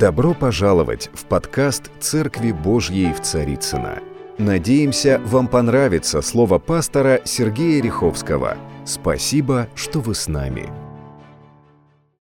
Добро 0.00 0.32
пожаловать 0.32 1.10
в 1.12 1.26
подкаст 1.26 1.90
«Церкви 2.00 2.52
Божьей 2.52 3.12
в 3.12 3.20
Царицына. 3.20 3.98
Надеемся, 4.38 5.20
вам 5.26 5.46
понравится 5.46 6.22
слово 6.22 6.58
пастора 6.58 7.20
Сергея 7.26 7.82
Риховского. 7.82 8.56
Спасибо, 8.86 9.68
что 9.74 10.00
вы 10.00 10.14
с 10.14 10.26
нами. 10.26 10.70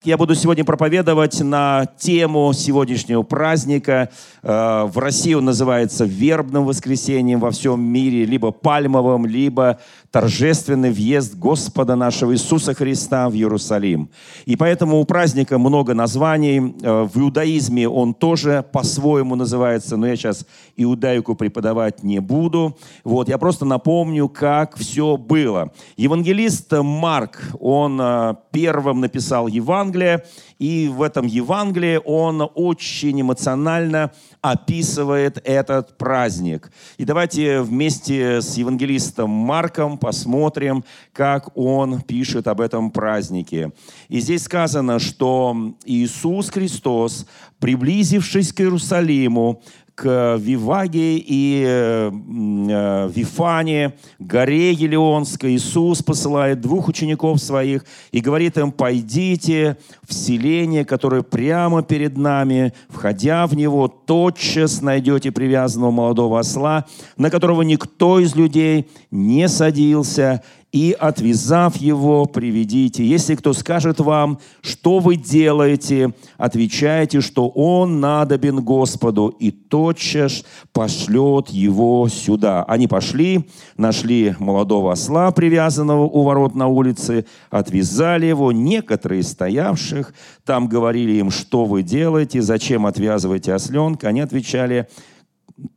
Я 0.08 0.16
буду 0.16 0.36
сегодня 0.36 0.64
проповедовать 0.64 1.42
на 1.42 1.86
тему 2.00 2.54
сегодняшнего 2.54 3.24
праздника. 3.24 4.10
Э, 4.42 4.86
в 4.86 4.98
России 5.00 5.34
он 5.34 5.44
называется 5.44 6.06
вербным 6.06 6.64
воскресеньем, 6.64 7.42
во 7.42 7.52
всем 7.52 7.82
мире 7.82 8.24
либо 8.24 8.52
пальмовым, 8.52 9.26
либо 9.26 9.80
торжественный 10.10 10.92
въезд 10.92 11.36
Господа 11.36 11.98
нашего 11.98 12.34
Иисуса 12.34 12.74
Христа 12.74 13.28
в 13.28 13.34
Иерусалим. 13.34 14.10
И 14.46 14.56
поэтому 14.56 15.02
у 15.02 15.04
праздника 15.04 15.58
много 15.58 15.94
названий. 15.94 16.74
Э, 16.84 17.04
в 17.04 17.20
иудаизме 17.20 17.90
он 17.90 18.14
тоже 18.14 18.64
по-своему 18.72 19.36
называется, 19.36 19.98
но 19.98 20.08
я 20.08 20.16
сейчас 20.16 20.46
иудаику 20.78 21.36
преподавать 21.36 22.04
не 22.04 22.20
буду. 22.20 22.78
Вот, 23.04 23.28
я 23.28 23.38
просто 23.38 23.66
напомню, 23.66 24.30
как 24.30 24.78
все 24.78 25.18
было. 25.18 25.74
Евангелист 25.98 26.72
Марк, 26.72 27.42
он 27.60 28.00
э, 28.00 28.36
первым 28.52 29.02
написал 29.02 29.48
Евангелие, 29.48 30.24
и 30.60 30.88
в 30.88 31.02
этом 31.02 31.26
Евангелии 31.26 32.00
он 32.04 32.48
очень 32.56 33.22
эмоционально 33.22 34.12
описывает 34.42 35.42
этот 35.44 35.98
праздник. 35.98 36.72
И 36.98 37.06
давайте 37.06 37.62
вместе 37.62 38.42
с 38.42 38.56
евангелистом 38.56 39.30
Марком 39.30 39.98
посмотрим, 39.98 40.84
как 41.14 41.56
он 41.58 42.02
пишет 42.02 42.48
об 42.48 42.62
этом 42.62 42.92
празднике. 42.92 43.72
И 44.10 44.20
здесь 44.20 44.44
сказано, 44.44 45.00
что 45.00 45.56
Иисус 45.86 46.50
Христос, 46.50 47.28
приблизившись 47.60 48.54
к 48.54 48.62
Иерусалиму, 48.62 49.62
к 49.98 50.38
Виваге 50.40 51.18
и 51.18 51.64
э, 51.66 52.12
э, 52.12 53.10
Вифане, 53.16 53.94
горе 54.20 54.72
Елеонской, 54.72 55.56
Иисус 55.56 56.04
посылает 56.04 56.62
двух 56.62 56.88
учеников 56.88 57.40
своих 57.40 57.84
и 58.12 58.20
говорит 58.20 58.60
им, 58.60 58.72
пойдите 58.72 59.76
в 60.08 60.14
селение, 60.14 60.86
которое 60.86 61.24
прямо 61.24 61.82
перед 61.82 62.16
нами, 62.16 62.74
входя 62.90 63.48
в 63.48 63.56
него, 63.56 63.88
тотчас 63.88 64.84
найдете 64.84 65.32
привязанного 65.32 65.90
молодого 65.90 66.40
осла, 66.42 66.86
на 67.18 67.32
которого 67.32 67.64
никто 67.64 68.20
из 68.20 68.36
людей 68.36 68.88
не 69.10 69.50
садился, 69.50 70.44
и, 70.78 70.92
отвязав 70.92 71.78
его, 71.78 72.28
приведите. 72.28 73.04
Если 73.04 73.34
кто 73.34 73.54
скажет 73.54 74.00
вам, 74.00 74.38
что 74.62 75.00
вы 75.00 75.16
делаете, 75.16 76.14
отвечайте, 76.38 77.20
что 77.20 77.48
он 77.48 78.00
надобен 78.00 78.64
Господу, 78.64 79.30
и 79.40 79.50
тотчас 79.50 80.46
пошлет 80.74 81.50
его 81.50 82.08
сюда. 82.10 82.64
Они 82.66 82.88
пошли, 82.88 83.50
нашли 83.76 84.36
молодого 84.38 84.92
осла, 84.92 85.32
привязанного 85.32 86.04
у 86.04 86.22
ворот 86.22 86.54
на 86.54 86.68
улице, 86.68 87.26
отвязали 87.50 88.28
его. 88.28 88.52
Некоторые 88.52 89.24
стоявших 89.24 90.14
там 90.46 90.68
говорили 90.68 91.14
им, 91.14 91.32
что 91.32 91.66
вы 91.66 91.82
делаете, 91.82 92.44
зачем 92.44 92.86
отвязываете 92.86 93.52
осленка. 93.56 94.10
Они 94.10 94.22
отвечали, 94.22 94.88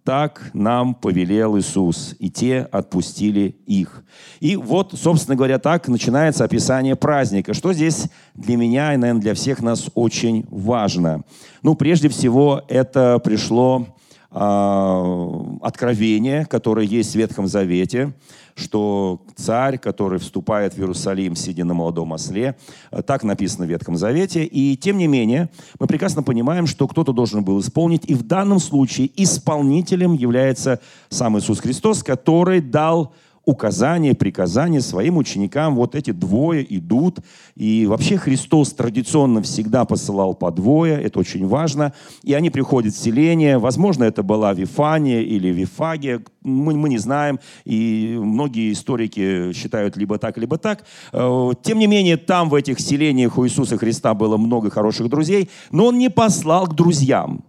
так 0.05 0.51
нам 0.53 0.95
повелел 0.95 1.59
Иисус, 1.59 2.15
и 2.19 2.31
те 2.31 2.69
отпустили 2.71 3.57
их. 3.67 4.05
И 4.41 4.57
вот, 4.57 4.93
собственно 4.95 5.37
говоря, 5.37 5.59
так 5.59 5.89
начинается 5.89 6.45
описание 6.45 6.97
праздника. 6.97 7.55
Что 7.55 7.73
здесь 7.73 8.07
для 8.35 8.57
меня 8.57 8.95
и, 8.95 8.97
наверное, 8.97 9.23
для 9.23 9.35
всех 9.35 9.63
нас 9.63 9.91
очень 9.95 10.47
важно? 10.51 11.23
Ну, 11.63 11.75
прежде 11.75 12.09
всего, 12.09 12.63
это 12.69 13.19
пришло 13.19 13.87
э, 14.31 15.57
откровение, 15.63 16.45
которое 16.47 16.87
есть 16.87 17.13
в 17.13 17.17
Ветхом 17.17 17.47
Завете, 17.47 18.13
что 18.55 19.23
царь, 19.37 19.79
который 19.79 20.19
вступает 20.19 20.75
в 20.75 20.79
Иерусалим, 20.79 21.37
сидя 21.37 21.65
на 21.65 21.75
молодом 21.75 22.13
осле, 22.13 22.57
э, 22.91 23.03
так 23.03 23.25
написано 23.25 23.67
в 23.67 23.69
Ветхом 23.69 23.97
Завете. 23.97 24.45
И 24.45 24.77
тем 24.77 24.99
не 24.99 25.07
менее, 25.07 25.51
мы 25.79 25.87
прекрасно 25.87 26.23
понимаем, 26.23 26.67
что 26.67 26.87
кто-то 26.89 27.13
должен 27.13 27.45
был 27.45 27.61
исполнить. 27.61 28.09
И 28.09 28.15
в 28.15 28.23
данном 28.23 28.59
случае 28.59 29.11
исполнителем 29.17 30.13
является 30.15 30.81
сам 31.09 31.39
Иисус 31.39 31.61
Христос, 31.61 32.03
который 32.03 32.61
дал 32.61 33.15
указания, 33.51 34.15
приказания 34.15 34.81
своим 34.81 35.17
ученикам. 35.19 35.75
Вот 35.75 35.95
эти 35.95 36.13
двое 36.13 36.65
идут. 36.77 37.19
И 37.57 37.87
вообще 37.87 38.17
Христос 38.17 38.73
традиционно 38.73 39.43
всегда 39.43 39.85
посылал 39.85 40.35
по 40.35 40.51
двое. 40.51 40.95
Это 40.95 41.19
очень 41.19 41.47
важно. 41.47 41.93
И 42.23 42.33
они 42.33 42.51
приходят 42.51 42.95
в 42.95 42.99
селение. 42.99 43.59
Возможно, 43.59 44.05
это 44.05 44.23
была 44.23 44.55
Вифания 44.55 45.21
или 45.21 45.49
Вифагия. 45.49 46.23
Мы, 46.43 46.75
мы 46.75 46.89
не 46.89 46.99
знаем. 46.99 47.39
И 47.65 48.17
многие 48.19 48.73
историки 48.73 49.53
считают 49.53 49.97
либо 49.97 50.19
так, 50.19 50.39
либо 50.39 50.57
так. 50.57 50.85
Э, 51.13 51.51
тем 51.63 51.79
не 51.79 51.87
менее, 51.87 52.17
там, 52.17 52.49
в 52.49 52.55
этих 52.55 52.81
селениях 52.81 53.37
у 53.37 53.47
Иисуса 53.47 53.77
Христа 53.77 54.15
было 54.15 54.37
много 54.37 54.71
хороших 54.71 55.09
друзей. 55.09 55.51
Но 55.71 55.87
Он 55.87 55.99
не 55.99 56.09
послал 56.09 56.67
к 56.67 56.75
друзьям. 56.75 57.45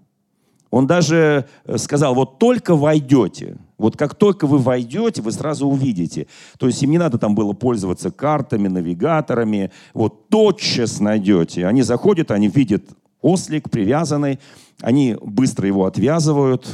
Он 0.71 0.87
даже 0.87 1.45
э, 1.65 1.77
сказал, 1.77 2.15
вот 2.15 2.39
только 2.39 2.75
войдете, 2.75 3.57
вот 3.81 3.97
как 3.97 4.15
только 4.15 4.47
вы 4.47 4.59
войдете, 4.59 5.21
вы 5.21 5.31
сразу 5.31 5.67
увидите. 5.67 6.27
То 6.57 6.67
есть 6.67 6.81
им 6.83 6.91
не 6.91 6.97
надо 6.97 7.17
там 7.17 7.35
было 7.35 7.53
пользоваться 7.53 8.11
картами, 8.11 8.67
навигаторами. 8.67 9.71
Вот 9.93 10.29
тотчас 10.29 10.99
найдете. 10.99 11.65
Они 11.65 11.81
заходят, 11.81 12.31
они 12.31 12.47
видят 12.47 12.83
ослик 13.21 13.69
привязанный, 13.69 14.39
они 14.81 15.15
быстро 15.21 15.67
его 15.67 15.85
отвязывают 15.85 16.67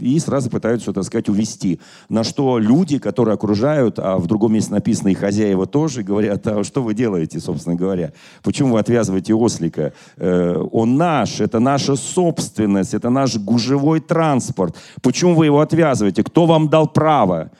и 0.00 0.18
сразу 0.18 0.50
пытаются, 0.50 0.92
так 0.92 1.04
сказать, 1.04 1.28
увести. 1.28 1.80
На 2.08 2.24
что 2.24 2.58
люди, 2.58 2.98
которые 2.98 3.34
окружают, 3.34 3.98
а 3.98 4.16
в 4.16 4.26
другом 4.26 4.54
месте 4.54 4.72
написано 4.72 5.08
и 5.08 5.14
хозяева 5.14 5.66
тоже, 5.66 6.02
говорят, 6.02 6.46
а 6.46 6.64
что 6.64 6.82
вы 6.82 6.94
делаете, 6.94 7.40
собственно 7.40 7.76
говоря? 7.76 8.12
Почему 8.42 8.74
вы 8.74 8.80
отвязываете 8.80 9.34
ослика? 9.34 9.92
Э, 10.16 10.62
он 10.72 10.96
наш, 10.96 11.40
это 11.40 11.60
наша 11.60 11.96
собственность, 11.96 12.94
это 12.94 13.10
наш 13.10 13.36
гужевой 13.36 14.00
транспорт. 14.00 14.76
Почему 15.02 15.34
вы 15.34 15.46
его 15.46 15.60
отвязываете? 15.60 16.22
Кто 16.22 16.46
вам 16.46 16.68
дал 16.68 16.88
право? 16.88 17.50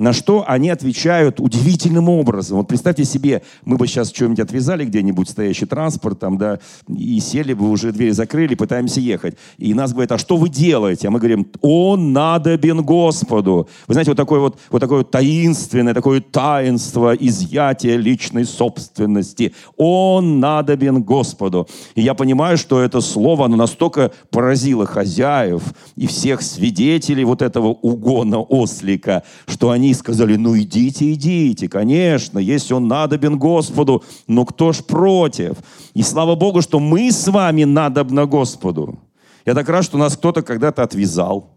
На 0.00 0.14
что 0.14 0.44
они 0.46 0.70
отвечают 0.70 1.40
удивительным 1.40 2.08
образом. 2.08 2.56
Вот 2.56 2.68
представьте 2.68 3.04
себе, 3.04 3.42
мы 3.66 3.76
бы 3.76 3.86
сейчас 3.86 4.08
что-нибудь 4.08 4.40
отвязали 4.40 4.86
где-нибудь, 4.86 5.28
стоящий 5.28 5.66
транспорт, 5.66 6.18
там, 6.18 6.38
да, 6.38 6.58
и 6.88 7.20
сели 7.20 7.52
бы, 7.52 7.68
уже 7.68 7.92
дверь 7.92 8.14
закрыли, 8.14 8.54
пытаемся 8.54 8.98
ехать. 8.98 9.36
И 9.58 9.74
нас 9.74 9.92
говорят, 9.92 10.12
а 10.12 10.18
что 10.18 10.38
вы 10.38 10.48
делаете? 10.48 11.08
А 11.08 11.10
мы 11.10 11.18
говорим, 11.18 11.48
он 11.60 12.14
надобен 12.14 12.82
Господу. 12.82 13.68
Вы 13.88 13.92
знаете, 13.92 14.12
вот 14.12 14.16
такое 14.16 14.40
вот, 14.40 14.58
вот 14.70 14.78
такое 14.78 15.04
таинственное, 15.04 15.92
такое 15.92 16.22
таинство 16.22 17.14
изъятия 17.14 17.98
личной 17.98 18.46
собственности. 18.46 19.52
Он 19.76 20.40
надобен 20.40 21.02
Господу. 21.02 21.68
И 21.94 22.00
я 22.00 22.14
понимаю, 22.14 22.56
что 22.56 22.80
это 22.80 23.02
слово, 23.02 23.44
оно 23.44 23.56
настолько 23.56 24.12
поразило 24.30 24.86
хозяев 24.86 25.62
и 25.96 26.06
всех 26.06 26.40
свидетелей 26.40 27.24
вот 27.24 27.42
этого 27.42 27.66
угона 27.66 28.40
ослика, 28.40 29.24
что 29.46 29.68
они 29.68 29.89
сказали, 29.94 30.36
ну 30.36 30.58
идите, 30.58 31.12
идите, 31.12 31.68
конечно, 31.68 32.38
если 32.38 32.74
он 32.74 32.88
надобен 32.88 33.38
Господу, 33.38 34.02
но 34.26 34.44
кто 34.44 34.72
ж 34.72 34.78
против? 34.84 35.56
И 35.94 36.02
слава 36.02 36.34
Богу, 36.34 36.62
что 36.62 36.80
мы 36.80 37.10
с 37.10 37.28
вами 37.28 37.64
надобно 37.64 38.26
Господу. 38.26 38.98
Я 39.46 39.54
так 39.54 39.68
рад, 39.68 39.84
что 39.84 39.98
нас 39.98 40.16
кто-то 40.16 40.42
когда-то 40.42 40.82
отвязал. 40.82 41.50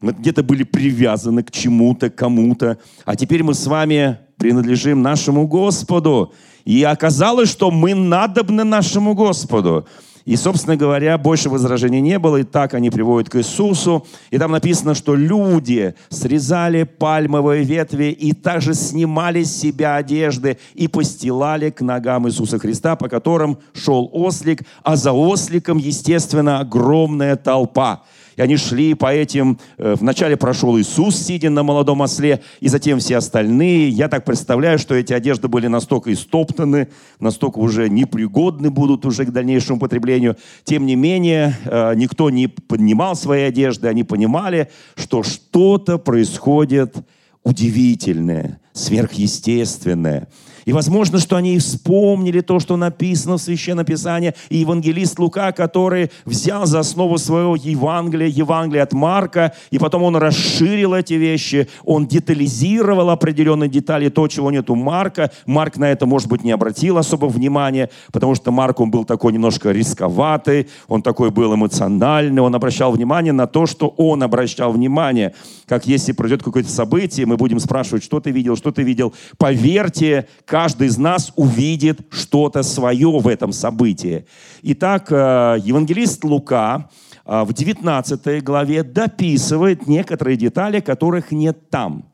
Мы 0.00 0.12
где-то 0.12 0.42
были 0.42 0.64
привязаны 0.64 1.42
к 1.42 1.50
чему-то, 1.50 2.10
кому-то. 2.10 2.78
А 3.04 3.16
теперь 3.16 3.42
мы 3.42 3.54
с 3.54 3.66
вами 3.66 4.18
принадлежим 4.36 5.02
нашему 5.02 5.46
Господу. 5.46 6.32
И 6.64 6.82
оказалось, 6.82 7.50
что 7.50 7.70
мы 7.70 7.94
надобны 7.94 8.64
нашему 8.64 9.14
Господу. 9.14 9.86
И, 10.24 10.36
собственно 10.36 10.76
говоря, 10.76 11.18
больше 11.18 11.50
возражений 11.50 12.00
не 12.00 12.18
было, 12.18 12.38
и 12.38 12.44
так 12.44 12.72
они 12.72 12.88
приводят 12.88 13.28
к 13.28 13.36
Иисусу. 13.36 14.06
И 14.30 14.38
там 14.38 14.52
написано, 14.52 14.94
что 14.94 15.14
люди 15.14 15.94
срезали 16.08 16.84
пальмовые 16.84 17.64
ветви 17.64 18.04
и 18.04 18.32
также 18.32 18.72
снимали 18.72 19.42
с 19.42 19.54
себя 19.54 19.96
одежды 19.96 20.58
и 20.74 20.88
постилали 20.88 21.68
к 21.68 21.82
ногам 21.82 22.26
Иисуса 22.26 22.58
Христа, 22.58 22.96
по 22.96 23.08
которым 23.08 23.58
шел 23.74 24.08
ослик, 24.12 24.62
а 24.82 24.96
за 24.96 25.12
осликом, 25.12 25.76
естественно, 25.76 26.60
огромная 26.60 27.36
толпа. 27.36 28.04
И 28.36 28.42
они 28.42 28.56
шли 28.56 28.94
по 28.94 29.12
этим... 29.12 29.58
Э, 29.78 29.94
вначале 29.98 30.36
прошел 30.36 30.78
Иисус, 30.78 31.16
сидя 31.16 31.50
на 31.50 31.62
молодом 31.62 32.02
осле, 32.02 32.40
и 32.60 32.68
затем 32.68 32.98
все 32.98 33.16
остальные. 33.16 33.88
Я 33.88 34.08
так 34.08 34.24
представляю, 34.24 34.78
что 34.78 34.94
эти 34.94 35.12
одежды 35.12 35.48
были 35.48 35.66
настолько 35.66 36.12
истоптаны, 36.12 36.88
настолько 37.20 37.58
уже 37.58 37.88
непригодны 37.88 38.70
будут 38.70 39.06
уже 39.06 39.24
к 39.24 39.30
дальнейшему 39.30 39.78
потреблению. 39.78 40.36
Тем 40.64 40.86
не 40.86 40.96
менее, 40.96 41.56
э, 41.64 41.94
никто 41.94 42.30
не 42.30 42.48
поднимал 42.48 43.16
свои 43.16 43.42
одежды. 43.42 43.88
Они 43.88 44.04
понимали, 44.04 44.70
что 44.96 45.22
что-то 45.22 45.98
происходит 45.98 46.96
удивительное, 47.44 48.60
сверхъестественное. 48.72 50.28
И 50.64 50.72
возможно, 50.72 51.18
что 51.18 51.36
они 51.36 51.58
вспомнили 51.58 52.40
то, 52.40 52.58
что 52.60 52.76
написано 52.76 53.36
в 53.36 53.40
Священном 53.40 53.84
Писании, 53.84 54.34
и 54.48 54.58
евангелист 54.58 55.18
Лука, 55.18 55.52
который 55.52 56.10
взял 56.24 56.66
за 56.66 56.80
основу 56.80 57.18
своего 57.18 57.56
Евангелия, 57.56 58.28
Евангелия 58.28 58.82
от 58.82 58.92
Марка, 58.92 59.54
и 59.70 59.78
потом 59.78 60.02
он 60.02 60.16
расширил 60.16 60.94
эти 60.94 61.14
вещи, 61.14 61.68
он 61.84 62.06
детализировал 62.06 63.10
определенные 63.10 63.68
детали, 63.68 64.08
то, 64.08 64.28
чего 64.28 64.50
нет 64.50 64.70
у 64.70 64.74
Марка. 64.74 65.30
Марк 65.46 65.76
на 65.76 65.90
это, 65.90 66.06
может 66.06 66.28
быть, 66.28 66.44
не 66.44 66.52
обратил 66.52 66.98
особо 66.98 67.26
внимания, 67.26 67.90
потому 68.12 68.34
что 68.34 68.50
Марк, 68.50 68.80
он 68.80 68.90
был 68.90 69.04
такой 69.04 69.32
немножко 69.32 69.70
рисковатый, 69.70 70.68
он 70.88 71.02
такой 71.02 71.30
был 71.30 71.54
эмоциональный, 71.54 72.42
он 72.42 72.54
обращал 72.54 72.92
внимание 72.92 73.32
на 73.32 73.46
то, 73.46 73.66
что 73.66 73.88
он 73.96 74.22
обращал 74.22 74.72
внимание. 74.72 75.34
Как 75.66 75.86
если 75.86 76.12
пройдет 76.12 76.42
какое-то 76.42 76.70
событие, 76.70 77.26
мы 77.26 77.36
будем 77.36 77.58
спрашивать, 77.58 78.04
что 78.04 78.20
ты 78.20 78.30
видел, 78.30 78.56
что 78.56 78.70
ты 78.70 78.82
видел. 78.82 79.14
Поверьте, 79.38 80.28
каждый 80.54 80.86
из 80.86 80.98
нас 80.98 81.32
увидит 81.34 81.98
что-то 82.10 82.62
свое 82.62 83.10
в 83.18 83.26
этом 83.26 83.52
событии. 83.52 84.24
Итак, 84.62 85.10
э, 85.10 85.56
евангелист 85.64 86.22
Лука 86.22 86.88
э, 87.26 87.42
в 87.42 87.52
19 87.52 88.44
главе 88.44 88.84
дописывает 88.84 89.88
некоторые 89.88 90.36
детали, 90.36 90.78
которых 90.78 91.32
нет 91.32 91.70
там. 91.70 92.04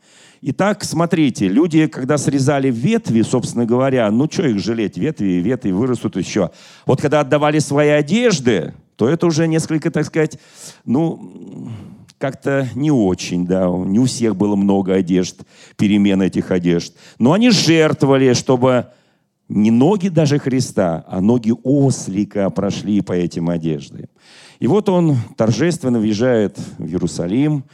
Итак, 0.41 0.85
смотрите, 0.85 1.49
люди, 1.49 1.87
когда 1.87 2.17
срезали 2.17 2.71
ветви, 2.71 3.21
собственно 3.21 3.67
говоря, 3.67 4.11
ну 4.11 4.27
что 4.31 4.47
их 4.47 4.59
жалеть, 4.59 4.97
ветви, 4.97 5.43
ветви 5.43 5.73
вырастут 5.73 6.17
еще. 6.17 6.51
Вот 6.87 7.03
когда 7.03 7.21
отдавали 7.21 7.59
свои 7.59 7.91
одежды, 7.91 8.73
то 8.97 9.07
это 9.07 9.27
уже 9.27 9.49
несколько, 9.49 9.91
так 9.91 10.07
сказать, 10.07 10.39
ну, 10.87 11.71
как-то 12.21 12.69
не 12.75 12.91
очень, 12.91 13.47
да, 13.47 13.67
не 13.67 13.99
у 13.99 14.05
всех 14.05 14.37
было 14.37 14.55
много 14.55 14.93
одежд, 14.93 15.41
перемен 15.77 16.21
этих 16.21 16.51
одежд. 16.51 16.93
Но 17.19 17.33
они 17.33 17.51
жертвовали, 17.51 18.35
чтобы 18.35 18.89
не 19.49 19.71
ноги 19.71 20.09
даже 20.09 20.39
Христа, 20.39 21.03
а 21.09 21.23
ноги 21.23 21.55
ослика 21.65 22.51
прошли 22.51 23.01
по 23.01 23.13
этим 23.15 23.49
одеждам. 23.49 24.03
И 24.59 24.67
вот 24.67 24.91
он 24.91 25.17
торжественно 25.39 25.99
въезжает 25.99 26.59
в 26.77 26.85
Иерусалим 26.85 27.65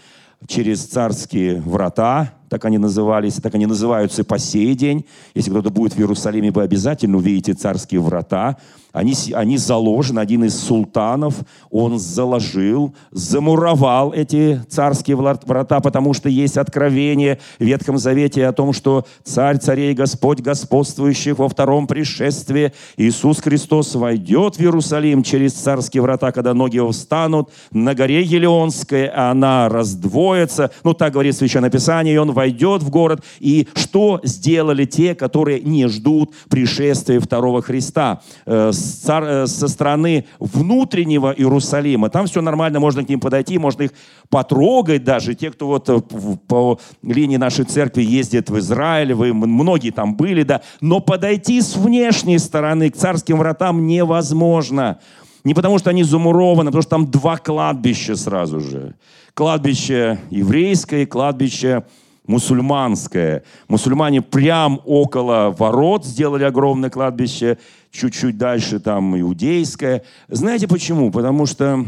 через 0.46 0.87
царские 0.87 1.60
врата, 1.60 2.32
так 2.56 2.64
они 2.64 2.79
назывались, 2.79 3.35
так 3.35 3.55
они 3.55 3.67
называются 3.67 4.23
и 4.23 4.25
по 4.25 4.38
сей 4.38 4.75
день. 4.75 5.05
Если 5.35 5.50
кто-то 5.50 5.69
будет 5.69 5.93
в 5.93 5.99
Иерусалиме, 5.99 6.50
вы 6.50 6.62
обязательно 6.62 7.19
увидите 7.19 7.53
царские 7.53 8.00
врата. 8.00 8.56
Они, 8.97 9.12
они 9.35 9.58
заложены, 9.58 10.20
один 10.20 10.44
из 10.44 10.58
султанов, 10.58 11.35
он 11.70 11.99
заложил, 11.99 12.94
замуровал 13.11 14.14
эти 14.14 14.62
царские 14.70 15.17
врата, 15.17 15.81
потому 15.81 16.14
что 16.14 16.31
есть 16.31 16.56
откровение 16.56 17.38
в 17.58 17.64
Ветхом 17.64 17.99
Завете 17.99 18.47
о 18.47 18.53
том, 18.53 18.73
что 18.73 19.05
царь 19.23 19.58
царей, 19.58 19.93
Господь 19.93 20.41
господствующих 20.41 21.38
во 21.38 21.50
втором 21.50 21.87
пришествии, 21.87 22.73
Иисус 22.97 23.43
Христос 23.43 23.94
войдет 23.97 24.56
в 24.56 24.61
Иерусалим 24.62 25.23
через 25.23 25.53
царские 25.53 26.03
врата, 26.03 26.32
когда 26.32 26.55
ноги 26.55 26.76
его 26.76 26.91
встанут, 26.91 27.50
на 27.73 27.94
горе 27.94 28.23
Елеонской 28.23 29.08
она 29.08 29.69
раздвоится. 29.69 30.70
Ну, 30.85 30.94
так 30.94 31.12
говорит 31.12 31.37
Священное 31.37 31.69
Писание, 31.69 32.14
и 32.14 32.19
он 32.19 32.32
войдет 32.32 32.45
в 32.82 32.90
город. 32.90 33.25
И 33.40 33.69
что 33.75 34.20
сделали 34.22 34.84
те, 34.84 35.14
которые 35.14 35.60
не 35.60 35.87
ждут 35.88 36.32
пришествия 36.48 37.20
второго 37.20 37.62
Христа? 37.62 38.22
Э, 38.44 38.72
Э, 39.08 39.46
со 39.46 39.69
стороны 39.69 40.25
внутреннего 40.38 41.32
Иерусалима. 41.32 42.10
Там 42.10 42.26
все 42.26 42.40
нормально, 42.40 42.81
можно 42.81 43.04
к 43.04 43.08
ним 43.08 43.20
подойти, 43.20 43.58
можно 43.58 43.84
их 43.84 43.90
потрогать 44.28 45.04
даже. 45.04 45.34
Те, 45.34 45.50
кто 45.50 45.66
вот 45.66 45.88
э, 45.88 46.00
по 46.46 46.78
линии 47.02 47.37
нашей 47.37 47.64
церкви 47.64 48.02
ездит 48.02 48.50
в 48.50 48.58
Израиль, 48.58 49.14
вы 49.14 49.32
многие 49.32 49.90
там 49.90 50.16
были, 50.16 50.43
да. 50.43 50.62
Но 50.81 51.00
подойти 51.00 51.60
с 51.60 51.76
внешней 51.76 52.38
стороны 52.38 52.90
к 52.90 52.96
царским 52.96 53.38
вратам 53.38 53.87
невозможно. 53.87 54.98
Не 55.44 55.54
потому, 55.54 55.78
что 55.78 55.90
они 55.90 56.02
замурованы, 56.02 56.69
а 56.69 56.72
потому 56.72 56.82
что 56.82 56.90
там 56.90 57.10
два 57.10 57.37
кладбища 57.37 58.16
сразу 58.16 58.60
же. 58.60 58.94
Кладбище 59.34 60.19
еврейское 60.31 61.06
кладбище 61.06 61.84
мусульманское. 62.26 63.43
Мусульмане 63.69 64.23
прям 64.23 64.81
около 64.84 65.55
ворот 65.56 66.05
сделали 66.05 66.44
огромное 66.44 66.90
кладбище, 66.90 67.58
чуть-чуть 67.90 68.37
дальше 68.38 68.81
там 68.81 69.19
иудейское. 69.19 70.02
Знаете 70.28 70.69
почему? 70.69 71.11
Потому 71.11 71.46
что 71.46 71.84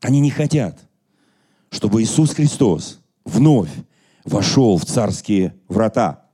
они 0.00 0.20
не 0.20 0.30
хотят, 0.30 0.78
чтобы 1.70 2.02
Иисус 2.02 2.34
Христос 2.34 3.00
вновь 3.24 3.70
вошел 4.24 4.78
в 4.78 4.84
царские 4.84 5.54
врата. 5.68 6.24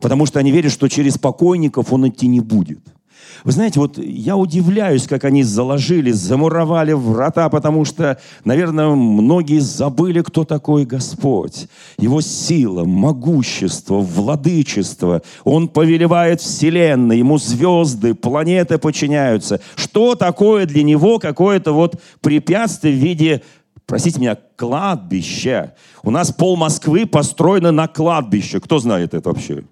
Потому 0.00 0.26
что 0.26 0.38
они 0.38 0.52
верят, 0.52 0.72
что 0.72 0.88
через 0.88 1.18
покойников 1.18 1.92
он 1.92 2.08
идти 2.08 2.26
не 2.26 2.40
будет– 2.40 2.80
вы 3.44 3.52
знаете, 3.52 3.80
вот 3.80 3.98
я 3.98 4.36
удивляюсь, 4.36 5.06
как 5.06 5.24
они 5.24 5.42
заложили, 5.42 6.10
замуровали 6.10 6.92
врата, 6.92 7.48
потому 7.48 7.84
что, 7.84 8.18
наверное, 8.44 8.88
многие 8.88 9.60
забыли, 9.60 10.22
кто 10.22 10.44
такой 10.44 10.84
Господь. 10.84 11.68
Его 11.98 12.20
сила, 12.20 12.84
могущество, 12.84 14.00
владычество. 14.00 15.22
Он 15.44 15.68
повелевает 15.68 16.40
вселенной, 16.40 17.18
ему 17.18 17.38
звезды, 17.38 18.14
планеты 18.14 18.78
подчиняются. 18.78 19.60
Что 19.76 20.14
такое 20.14 20.66
для 20.66 20.82
него 20.82 21.18
какое-то 21.18 21.72
вот 21.72 22.00
препятствие 22.20 22.94
в 22.94 22.98
виде 22.98 23.42
простите 23.86 24.20
меня, 24.20 24.36
кладбища. 24.56 25.74
У 26.02 26.10
нас 26.10 26.30
пол 26.30 26.56
Москвы 26.56 27.06
построено 27.06 27.72
на 27.72 27.88
кладбище. 27.88 28.60
Кто 28.60 28.78
знает 28.78 29.14
это 29.14 29.30
вообще? 29.30 29.64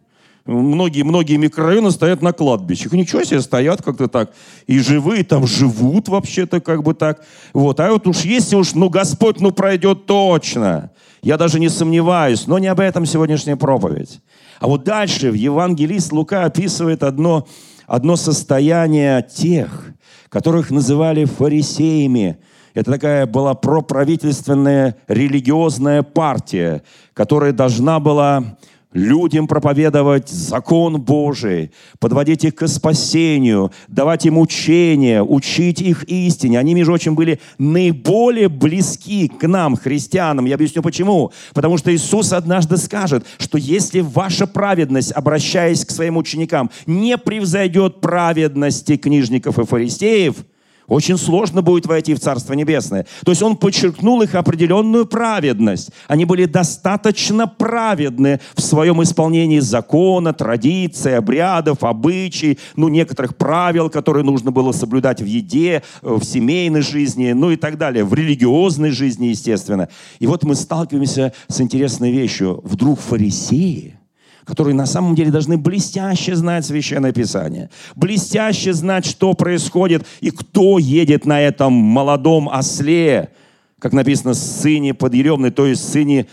Многие-многие 0.47 1.37
микрорайоны 1.37 1.91
стоят 1.91 2.23
на 2.23 2.33
кладбищах. 2.33 2.93
Ничего 2.93 3.25
себе, 3.25 3.41
стоят 3.41 3.83
как-то 3.83 4.09
так. 4.09 4.33
И 4.67 4.79
живые 4.79 5.25
там 5.25 5.47
живут 5.47 6.09
вообще-то 6.09 6.61
как 6.61 6.83
бы 6.83 6.95
так. 6.95 7.25
Вот. 7.53 7.81
А 7.81 7.93
вот 7.93 8.07
уж 8.07 8.23
если 8.23 8.57
уж, 8.57 8.75
ну, 8.75 8.89
Господь, 8.89 9.41
ну, 9.41 9.51
пройдет 9.51 10.07
точно. 10.07 10.91
Я 11.23 11.37
даже 11.37 11.59
не 11.59 11.69
сомневаюсь, 11.69 12.47
но 12.47 12.59
не 12.59 12.69
об 12.69 12.81
этом 12.81 13.07
сегодняшняя 13.07 13.57
проповедь. 13.57 14.21
А 14.61 14.69
вот 14.69 14.85
дальше 14.85 15.29
Евангелист 15.29 16.13
Лука 16.13 16.45
описывает 16.45 17.03
одно, 17.03 17.47
одно 17.87 18.17
состояние 18.17 19.27
тех, 19.35 19.87
которых 20.29 20.71
называли 20.71 21.25
фарисеями. 21.25 22.39
Это 22.75 22.93
такая 22.93 23.27
была 23.27 23.55
проправительственная 23.55 24.97
религиозная 25.09 26.03
партия, 26.03 26.83
которая 27.15 27.53
должна 27.53 28.01
была 28.01 28.59
людям 28.97 29.47
проповедовать 29.47 30.29
закон 30.29 31.01
Божий, 31.01 31.71
подводить 32.01 32.45
их 32.45 32.55
к 32.55 32.67
спасению, 32.67 33.71
давать 33.89 34.25
им 34.25 34.39
учение, 34.39 35.23
учить 35.23 35.83
их 35.83 36.05
истине. 36.05 36.59
Они, 36.59 36.75
между 36.75 36.93
прочим, 36.93 37.15
были 37.15 37.39
наиболее 37.59 38.49
близки 38.49 39.29
к 39.29 39.47
нам, 39.47 39.77
христианам. 39.77 40.47
Я 40.47 40.55
объясню 40.55 40.83
почему. 40.83 41.31
Потому 41.53 41.77
что 41.77 41.95
Иисус 41.95 42.33
однажды 42.33 42.79
скажет, 42.79 43.27
что 43.39 43.59
если 43.59 44.01
ваша 44.01 44.47
праведность, 44.47 45.13
обращаясь 45.13 45.85
к 45.85 45.91
своим 45.91 46.17
ученикам, 46.17 46.71
не 46.87 47.19
превзойдет 47.19 48.01
праведности 48.01 48.97
книжников 48.97 49.59
и 49.59 49.65
фарисеев– 49.65 50.37
очень 50.89 51.19
сложно 51.19 51.63
будет 51.63 51.87
войти 51.87 52.15
в 52.15 52.21
Царство 52.21 52.53
Небесное. 52.53 53.07
То 53.25 53.33
есть 53.33 53.43
он 53.43 53.57
подчеркнул 53.57 54.23
их 54.23 54.35
определенную 54.35 55.07
праведность. 55.07 55.91
Они 56.09 56.25
были 56.25 56.45
достаточно 56.45 57.47
праведны 57.47 58.41
в 58.55 58.61
своем 58.61 59.03
исполнении 59.03 59.59
закона, 59.59 60.33
традиций, 60.33 61.17
обрядов, 61.17 61.83
обычаев, 61.83 62.59
ну, 62.77 62.89
некоторых 62.89 63.37
правил, 63.37 63.91
которые 63.91 64.25
нужно 64.25 64.51
было 64.51 64.73
соблюдать 64.73 65.21
в 65.21 65.27
еде, 65.27 65.83
в 66.03 66.23
семейной 66.25 66.83
жизни, 66.83 67.33
ну 67.33 67.51
и 67.51 67.57
так 67.57 67.79
далее, 67.79 68.05
в 68.05 68.15
религиозной 68.15 68.91
жизни, 68.91 69.27
естественно. 69.27 69.89
И 70.19 70.27
вот 70.27 70.45
мы 70.45 70.55
сталкиваемся 70.55 71.33
с 71.49 71.61
интересной 71.61 72.11
вещью. 72.13 72.61
Вдруг 72.65 73.01
фарисеи– 73.01 73.99
которые 74.47 74.75
на 74.75 74.87
самом 74.87 75.17
деле 75.17 75.33
должны 75.33 75.59
блестяще 75.59 76.37
знать 76.37 76.65
Священное 76.65 77.13
Писание, 77.13 77.69
блестяще 77.97 78.73
знать, 78.73 79.05
что 79.05 79.35
происходит 79.35 80.07
и 80.21 80.31
кто 80.31 80.79
едет 80.79 81.27
на 81.27 81.41
этом 81.41 81.73
молодом 81.73 82.49
осле, 82.49 83.33
как 83.81 83.93
написано, 83.93 84.35
сыне 84.35 84.95
подъеремной, 84.95 85.51
то 85.51 85.67
есть 85.67 85.87
сыне 85.91 86.29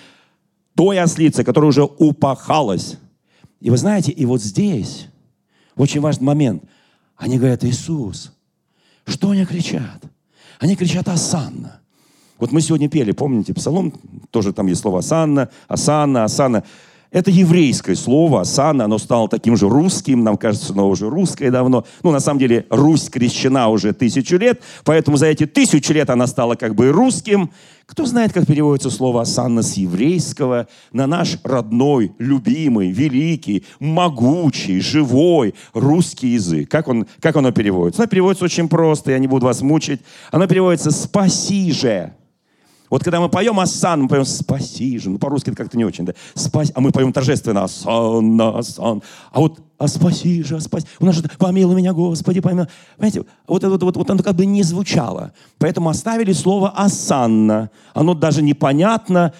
той 0.75 0.99
ослицы, 0.99 1.43
которая 1.43 1.69
уже 1.69 1.83
упахалась. 1.83 2.99
И 3.59 3.71
вы 3.71 3.77
знаете, 3.77 4.11
и 4.11 4.25
вот 4.25 4.43
здесь 4.43 5.07
очень 5.75 5.99
важный 5.99 6.25
момент. 6.25 6.63
Они 7.17 7.39
говорят, 7.39 7.63
Иисус, 7.63 8.31
что 9.07 9.31
они 9.31 9.43
кричат? 9.45 10.03
Они 10.59 10.75
кричат 10.75 11.07
«Асанна». 11.07 11.79
Вот 12.37 12.51
мы 12.51 12.61
сегодня 12.61 12.89
пели, 12.89 13.11
помните, 13.11 13.53
псалом, 13.53 13.93
тоже 14.29 14.53
там 14.53 14.67
есть 14.67 14.81
слово 14.81 14.99
«Асанна», 14.99 15.49
«Асанна», 15.67 16.25
«Асанна». 16.25 16.63
Это 17.13 17.29
еврейское 17.29 17.95
слово, 17.95 18.41
осанна, 18.41 18.85
оно 18.85 18.97
стало 18.97 19.29
таким 19.29 19.55
же 19.55 19.69
русским, 19.69 20.23
нам 20.23 20.35
кажется, 20.35 20.73
оно 20.73 20.89
уже 20.89 21.11
русское 21.11 21.51
давно. 21.51 21.85
Ну, 22.01 22.09
на 22.09 22.19
самом 22.19 22.39
деле, 22.39 22.65
Русь 22.71 23.07
крещена 23.07 23.69
уже 23.69 23.93
тысячу 23.93 24.37
лет, 24.37 24.63
поэтому 24.83 25.15
за 25.17 25.27
эти 25.27 25.45
тысячу 25.45 25.93
лет 25.93 26.09
она 26.09 26.25
стала 26.25 26.55
как 26.55 26.73
бы 26.73 26.91
русским. 26.91 27.51
Кто 27.85 28.07
знает, 28.07 28.33
как 28.33 28.47
переводится 28.47 28.89
слово 28.89 29.21
осанна 29.21 29.61
с 29.61 29.73
еврейского 29.73 30.67
на 30.91 31.05
наш 31.05 31.37
родной, 31.43 32.13
любимый, 32.17 32.89
великий, 32.89 33.63
могучий, 33.79 34.79
живой 34.79 35.53
русский 35.75 36.29
язык? 36.29 36.67
Как, 36.71 36.87
он, 36.87 37.05
как 37.19 37.35
оно 37.35 37.51
переводится? 37.51 38.01
Оно 38.01 38.09
переводится 38.09 38.45
очень 38.45 38.67
просто, 38.67 39.11
я 39.11 39.19
не 39.19 39.27
буду 39.27 39.45
вас 39.45 39.61
мучить. 39.61 40.01
Оно 40.31 40.47
переводится 40.47 40.89
«спаси 40.89 41.71
же». 41.71 42.11
Вот 42.93 43.03
когда 43.03 43.19
мы 43.19 43.27
поем 43.27 43.59
Асан, 43.59 44.03
мы 44.03 44.07
поем 44.07 44.23
«Спаси 44.23 44.99
же». 44.99 45.09
Ну, 45.09 45.17
по-русски 45.17 45.49
это 45.49 45.57
как-то 45.57 45.75
не 45.75 45.83
очень, 45.83 46.05
да? 46.05 46.13
Спаси. 46.35 46.71
А 46.75 46.79
мы 46.79 46.91
поем 46.91 47.11
торжественно 47.11 47.63
«Асан, 47.63 48.39
Асан». 48.39 49.01
А 49.31 49.39
вот 49.39 49.61
«А 49.79 49.87
спаси 49.87 50.43
же, 50.43 50.57
а 50.57 50.59
спаси». 50.59 50.85
У 50.99 51.05
нас 51.07 51.15
же 51.15 51.23
«Помилуй 51.39 51.75
меня, 51.75 51.91
Господи, 51.91 52.39
помилуй». 52.39 52.67
Понимаете, 52.95 53.23
вот, 53.47 53.63
вот, 53.63 53.81
вот, 53.81 53.97
вот 53.97 54.09
оно 54.11 54.21
как 54.21 54.35
бы 54.35 54.45
не 54.45 54.61
звучало. 54.61 55.33
Поэтому 55.57 55.89
оставили 55.89 56.33
слово 56.33 56.69
«Асанна». 56.69 57.71
Оно 57.95 58.13
даже 58.13 58.43
непонятно, 58.43 59.33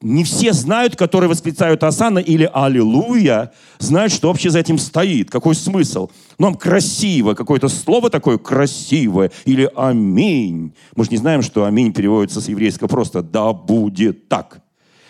не 0.00 0.22
все 0.22 0.52
знают, 0.52 0.96
которые 0.96 1.28
восклицают 1.28 1.82
Асана 1.82 2.20
или 2.20 2.48
Аллилуйя, 2.52 3.52
знают, 3.78 4.12
что 4.12 4.28
вообще 4.28 4.50
за 4.50 4.60
этим 4.60 4.78
стоит, 4.78 5.30
какой 5.30 5.54
смысл. 5.54 6.08
Нам 6.38 6.54
красиво, 6.54 7.34
какое-то 7.34 7.68
слово 7.68 8.08
такое 8.08 8.38
красивое, 8.38 9.32
или 9.44 9.68
Аминь. 9.74 10.72
Мы 10.94 11.04
же 11.04 11.10
не 11.10 11.16
знаем, 11.16 11.42
что 11.42 11.64
Аминь 11.64 11.92
переводится 11.92 12.40
с 12.40 12.48
еврейского 12.48 12.86
просто 12.86 13.22
«да 13.22 13.52
будет 13.52 14.28
так». 14.28 14.60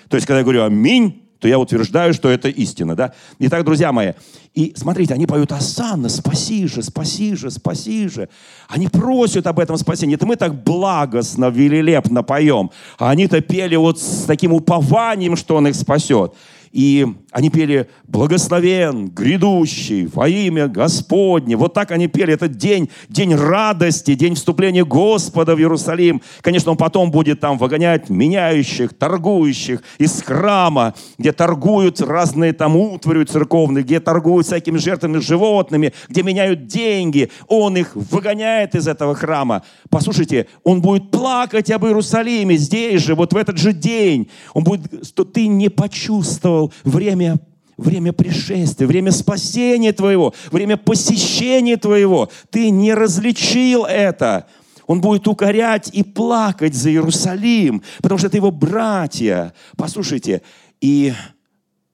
То 0.09 0.17
есть, 0.17 0.27
когда 0.27 0.39
я 0.39 0.45
говорю 0.45 0.65
Аминь, 0.65 1.28
то 1.39 1.49
я 1.49 1.59
утверждаю, 1.59 2.15
что 2.15 2.29
это 2.29 2.49
истина. 2.49 2.97
Да? 2.97 3.13
Итак, 3.39 3.65
друзья 3.65 3.93
мои, 3.93 4.13
и 4.55 4.73
смотрите, 4.77 5.15
они 5.15 5.27
поют 5.27 5.53
«Асанна, 5.53 6.09
спаси 6.09 6.67
же, 6.67 6.83
спаси 6.83 7.37
же, 7.37 7.51
спаси 7.51 8.09
же». 8.09 8.29
Они 8.69 8.89
просят 8.89 9.47
об 9.47 9.61
этом 9.61 9.77
спасении. 9.77 10.17
Это 10.17 10.27
мы 10.27 10.37
так 10.37 10.65
благостно, 10.65 11.47
велелепно 11.47 12.23
поем. 12.23 12.71
А 12.99 13.11
они-то 13.11 13.41
пели 13.41 13.77
вот 13.77 14.01
с 14.01 14.25
таким 14.25 14.53
упованием, 14.53 15.37
что 15.37 15.57
Он 15.57 15.69
их 15.69 15.77
спасет. 15.77 16.35
И 16.73 17.07
они 17.31 17.51
пели 17.51 17.89
«Благословен, 18.07 19.09
грядущий, 19.09 20.07
во 20.07 20.29
имя 20.29 20.69
Господне». 20.69 21.57
Вот 21.57 21.75
так 21.75 21.91
они 21.91 22.09
пели. 22.09 22.35
этот 22.35 22.57
день, 22.57 22.91
день 23.09 23.35
радости, 23.35 24.15
день 24.15 24.35
вступления 24.35 24.85
Господа 24.85 25.55
в 25.55 25.59
Иерусалим. 25.59 26.21
Конечно, 26.41 26.73
он 26.73 26.77
потом 26.77 27.11
будет 27.11 27.41
там 27.41 27.59
выгонять 27.59 28.11
меняющих, 28.11 28.95
торгующих 28.95 29.83
из 29.99 30.23
храма, 30.23 30.95
где 31.17 31.33
торгуют 31.33 32.01
разные 32.01 32.53
там 32.53 32.77
утварью 32.77 33.27
церковные, 33.27 33.85
где 33.85 34.01
торгуют 34.01 34.47
всякими 34.47 34.79
жертвами 34.79 35.19
животными, 35.19 35.93
где 36.09 36.23
меняют 36.23 36.67
деньги. 36.67 37.31
Он 37.47 37.77
их 37.77 37.95
выгоняет 37.95 38.75
из 38.75 38.89
этого 38.89 39.15
храма. 39.15 39.63
Послушайте, 39.91 40.47
он 40.65 40.81
будет 40.81 41.11
плакать 41.11 41.71
об 41.71 41.85
Иерусалиме 41.85 42.57
здесь 42.57 43.03
же, 43.03 43.15
вот 43.15 43.33
в 43.33 43.37
этот 43.37 43.59
же 43.59 43.73
день. 43.73 44.29
Он 44.55 44.65
будет, 44.65 45.07
что 45.07 45.25
ты 45.25 45.47
не 45.47 45.69
почувствовал 45.69 46.58
время 46.85 47.39
время 47.79 48.13
пришествия, 48.13 48.87
время 48.87 49.13
спасения 49.13 49.93
твоего, 49.93 50.35
время 50.51 50.77
посещения 50.77 51.77
твоего. 51.77 52.29
Ты 52.51 52.71
не 52.71 52.93
различил 52.93 53.85
это. 53.85 54.47
Он 54.87 55.01
будет 55.01 55.29
укорять 55.29 55.91
и 55.93 56.03
плакать 56.03 56.75
за 56.75 56.91
Иерусалим, 56.91 57.83
потому 58.03 58.19
что 58.19 58.27
это 58.27 58.39
его 58.39 58.51
братья. 58.51 59.55
Послушайте, 59.77 60.43
и 60.81 61.13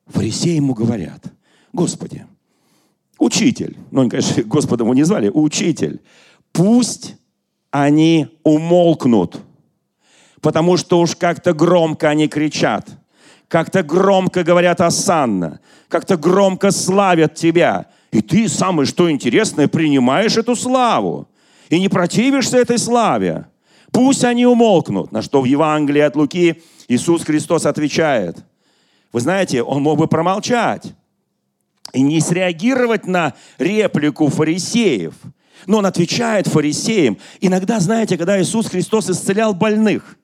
фарисеи 0.06 0.56
ему 0.56 0.75
говорят, 0.75 1.23
Господи, 1.73 2.25
учитель, 3.18 3.76
ну, 3.90 4.02
они, 4.02 4.11
конечно, 4.11 4.42
Господом 4.47 4.87
его 4.87 4.94
не 4.94 5.02
звали, 5.02 5.28
учитель, 5.28 6.00
пусть 6.52 7.16
они 7.71 8.28
умолкнут, 8.44 9.40
потому 10.40 10.76
что 10.76 11.00
уж 11.00 11.16
как-то 11.16 11.52
громко 11.52 12.09
они 12.09 12.28
кричат, 12.28 12.88
как-то 13.49 13.83
громко 13.83 14.43
говорят 14.43 14.81
Асанна, 14.81 15.61
как-то 15.89 16.17
громко 16.17 16.71
славят 16.71 17.35
тебя. 17.35 17.87
И 18.11 18.21
ты, 18.21 18.49
самое 18.49 18.87
что 18.87 19.11
интересное, 19.11 19.69
принимаешь 19.69 20.37
эту 20.37 20.57
славу 20.57 21.29
и 21.69 21.81
не 21.81 21.89
противишься 21.89 22.59
этой 22.59 22.79
славе. 22.79 23.47
Пусть 23.91 24.25
они 24.25 24.47
умолкнут. 24.47 25.13
На 25.13 25.23
что 25.23 25.41
в 25.41 25.45
Евангелии 25.45 26.01
от 26.01 26.17
Луки 26.17 26.63
Иисус 26.89 27.23
Христос 27.25 27.67
отвечает. 27.67 28.45
Вы 29.13 29.21
знаете, 29.21 29.63
он 29.63 29.83
мог 29.83 29.99
бы 29.99 30.09
промолчать 30.09 30.93
и 31.93 32.03
не 32.03 32.21
среагировать 32.21 33.07
на 33.07 33.35
реплику 33.59 34.29
фарисеев. 34.29 35.15
Но 35.67 35.79
он 35.79 35.87
отвечает 35.87 36.49
фарисеям. 36.49 37.19
Иногда, 37.41 37.79
знаете, 37.79 38.19
когда 38.19 38.41
Иисус 38.41 38.67
Христос 38.67 39.09
исцелял 39.09 39.55
больных, 39.55 40.19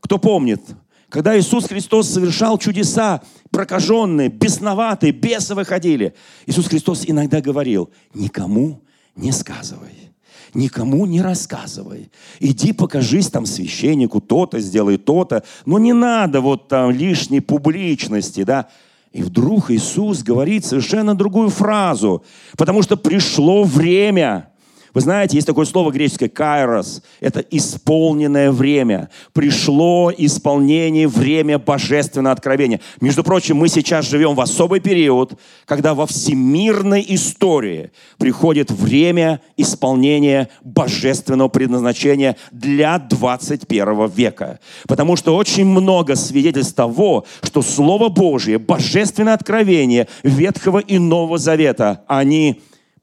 кто 0.00 0.18
помнит, 0.18 0.62
когда 1.10 1.38
Иисус 1.38 1.66
Христос 1.66 2.08
совершал 2.08 2.56
чудеса, 2.56 3.20
прокаженные, 3.50 4.28
бесноватые, 4.28 5.12
бесы 5.12 5.54
выходили, 5.54 6.14
Иисус 6.46 6.68
Христос 6.68 7.02
иногда 7.04 7.40
говорил, 7.40 7.90
никому 8.14 8.80
не 9.16 9.32
сказывай. 9.32 9.90
Никому 10.52 11.06
не 11.06 11.20
рассказывай. 11.20 12.10
Иди 12.40 12.72
покажись 12.72 13.28
там 13.28 13.46
священнику, 13.46 14.20
то-то, 14.20 14.58
сделай 14.58 14.96
то-то. 14.96 15.44
Но 15.64 15.78
не 15.78 15.92
надо 15.92 16.40
вот 16.40 16.66
там 16.66 16.90
лишней 16.90 17.40
публичности, 17.40 18.42
да. 18.42 18.68
И 19.12 19.22
вдруг 19.22 19.70
Иисус 19.70 20.24
говорит 20.24 20.64
совершенно 20.64 21.14
другую 21.14 21.50
фразу, 21.50 22.24
потому 22.56 22.82
что 22.82 22.96
пришло 22.96 23.62
время– 23.64 24.48
вы 24.92 25.00
знаете, 25.00 25.36
есть 25.36 25.46
такое 25.46 25.66
слово 25.66 25.90
греческое 25.90 26.28
«кайрос». 26.28 27.02
Это 27.20 27.40
исполненное 27.40 28.50
время. 28.50 29.08
Пришло 29.32 30.12
исполнение, 30.16 31.06
время 31.06 31.58
божественного 31.58 32.32
откровения. 32.32 32.80
Между 33.00 33.22
прочим, 33.22 33.56
мы 33.56 33.68
сейчас 33.68 34.08
живем 34.08 34.34
в 34.34 34.40
особый 34.40 34.80
период, 34.80 35.38
когда 35.64 35.94
во 35.94 36.06
всемирной 36.06 37.04
истории 37.08 37.90
приходит 38.18 38.70
время 38.70 39.40
исполнения 39.56 40.48
божественного 40.62 41.48
предназначения 41.48 42.36
для 42.50 42.98
21 42.98 44.08
века. 44.08 44.58
Потому 44.88 45.16
что 45.16 45.36
очень 45.36 45.66
много 45.66 46.16
свидетельств 46.16 46.74
того, 46.74 47.26
что 47.42 47.62
Слово 47.62 48.08
Божие, 48.08 48.58
божественное 48.58 49.34
откровение 49.34 50.08
Ветхого 50.22 50.78
и 50.78 50.98
Нового 50.98 51.38
Завета, 51.38 52.02
они 52.06 52.60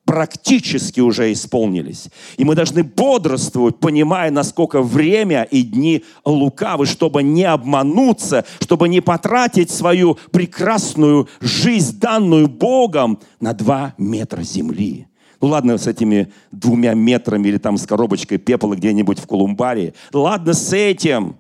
практически 0.08 1.02
уже 1.02 1.34
исполнились. 1.34 2.08
И 2.38 2.46
мы 2.46 2.56
должны 2.56 2.82
бодрствовать, 2.84 3.78
понимая, 3.78 4.32
насколько 4.32 4.82
время 4.82 5.44
и 5.44 5.62
дни 5.62 6.06
лукавы, 6.24 6.86
чтобы 6.86 7.24
не 7.24 7.44
обмануться, 7.44 8.46
чтобы 8.62 8.88
не 8.88 9.02
потратить 9.02 9.70
свою 9.70 10.18
прекрасную 10.32 11.28
жизнь, 11.42 12.00
данную 12.00 12.48
Богом, 12.48 13.20
на 13.42 13.54
два 13.54 13.96
метра 13.98 14.44
земли. 14.44 15.08
Ну 15.42 15.50
ладно, 15.50 15.78
с 15.78 15.88
этими 15.88 16.32
двумя 16.52 16.94
метрами 16.94 17.50
или 17.50 17.58
там 17.58 17.78
с 17.78 17.86
коробочкой 17.86 18.38
пепла 18.38 18.76
где-нибудь 18.76 19.20
в 19.20 19.28
Колумбарии. 19.28 19.94
Ладно 20.14 20.54
с 20.54 20.72
этим. 20.72 21.36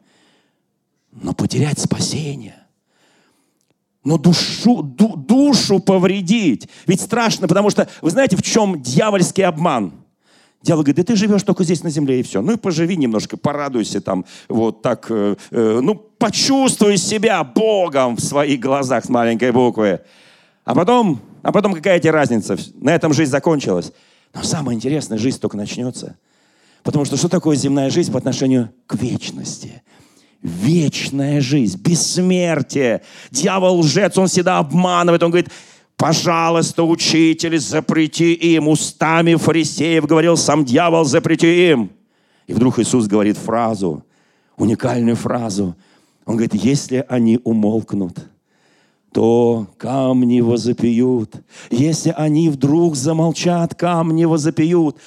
Но 1.14 1.34
потерять 1.34 1.80
спасение– 1.80 2.56
но 4.08 4.18
душу, 4.18 4.84
ду, 4.84 5.18
душу 5.18 5.80
повредить. 5.80 6.70
Ведь 6.86 7.02
страшно, 7.02 7.50
потому 7.50 7.70
что, 7.70 7.90
вы 8.02 8.10
знаете, 8.10 8.38
в 8.38 8.42
чем 8.42 8.82
дьявольский 8.82 9.44
обман? 9.44 9.92
Дьявол 10.62 10.84
говорит, 10.84 10.96
да 10.96 11.04
ты 11.04 11.18
живешь 11.18 11.44
только 11.44 11.66
здесь 11.66 11.84
на 11.84 11.90
земле 11.90 12.22
и 12.22 12.24
все. 12.24 12.42
Ну 12.42 12.54
и 12.54 12.56
поживи 12.56 12.96
немножко, 12.96 13.36
порадуйся 13.36 14.00
там, 14.00 14.24
вот 14.48 14.82
так, 14.82 15.08
э, 15.10 15.36
э, 15.52 15.80
ну 15.84 15.96
почувствуй 15.96 16.96
себя 16.96 17.44
Богом 17.44 18.16
в 18.16 18.22
своих 18.22 18.62
глазах 18.62 19.04
с 19.04 19.10
маленькой 19.10 19.52
буквы. 19.52 20.00
А 20.64 20.74
потом, 20.74 21.20
а 21.42 21.52
потом 21.52 21.74
какая 21.74 22.00
тебе 22.00 22.12
разница? 22.12 22.56
На 22.76 22.96
этом 22.96 23.14
жизнь 23.14 23.32
закончилась. 23.32 23.92
Но 24.34 24.42
самое 24.42 24.78
интересное, 24.78 25.18
жизнь 25.18 25.42
только 25.42 25.58
начнется. 25.58 26.16
Потому 26.82 27.04
что 27.04 27.18
что 27.18 27.28
такое 27.28 27.58
земная 27.58 27.90
жизнь 27.90 28.14
по 28.14 28.20
отношению 28.20 28.70
к 28.88 28.96
вечности? 28.96 29.84
Вечная 30.42 31.42
жизнь, 31.42 31.80
бессмертие. 31.80 33.02
Дьявол 33.32 33.80
лжец, 33.80 34.18
он 34.18 34.28
всегда 34.28 34.60
обманывает, 34.60 35.24
он 35.24 35.32
говорит, 35.32 35.50
пожалуйста, 35.96 36.84
учитель, 36.84 37.60
запрети 37.60 38.34
им. 38.34 38.68
Устами 38.68 39.36
фарисеев 39.36 40.06
говорил 40.06 40.38
сам 40.38 40.64
дьявол, 40.64 41.06
запрети 41.06 41.72
им. 41.72 41.92
И 42.46 42.54
вдруг 42.54 42.80
Иисус 42.80 43.08
говорит 43.08 43.38
фразу, 43.38 44.04
уникальную 44.56 45.16
фразу. 45.16 45.76
Он 46.26 46.36
говорит, 46.36 46.54
если 46.56 47.06
они 47.10 47.40
умолкнут, 47.44 48.18
то 49.14 49.68
камни 49.78 50.42
возопьют. 50.42 51.36
Если 51.70 52.14
они 52.16 52.50
вдруг 52.50 52.96
замолчат, 52.96 53.76
камни 53.76 54.26
возопьют. 54.26 54.98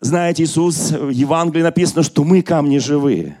Знаете, 0.00 0.42
Иисус, 0.42 0.90
в 0.90 1.08
Евангелии 1.08 1.62
написано, 1.62 2.02
что 2.02 2.24
мы 2.24 2.42
камни 2.42 2.78
живые. 2.78 3.38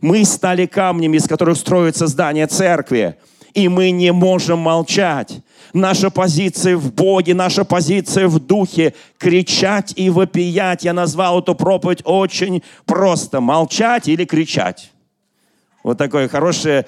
Мы 0.00 0.24
стали 0.24 0.66
камнями, 0.66 1.16
из 1.16 1.26
которых 1.26 1.56
строится 1.56 2.06
здание 2.06 2.46
церкви. 2.46 3.16
И 3.54 3.68
мы 3.68 3.90
не 3.90 4.12
можем 4.12 4.58
молчать. 4.58 5.40
Наша 5.72 6.10
позиция 6.10 6.76
в 6.76 6.92
Боге, 6.92 7.34
наша 7.34 7.64
позиция 7.64 8.28
в 8.28 8.38
Духе. 8.38 8.94
Кричать 9.18 9.94
и 9.96 10.10
вопиять. 10.10 10.84
Я 10.84 10.92
назвал 10.92 11.40
эту 11.40 11.54
проповедь 11.54 12.02
очень 12.04 12.62
просто. 12.84 13.40
Молчать 13.40 14.08
или 14.08 14.24
кричать. 14.24 14.92
Вот 15.82 15.98
такая 15.98 16.28
хорошая 16.28 16.86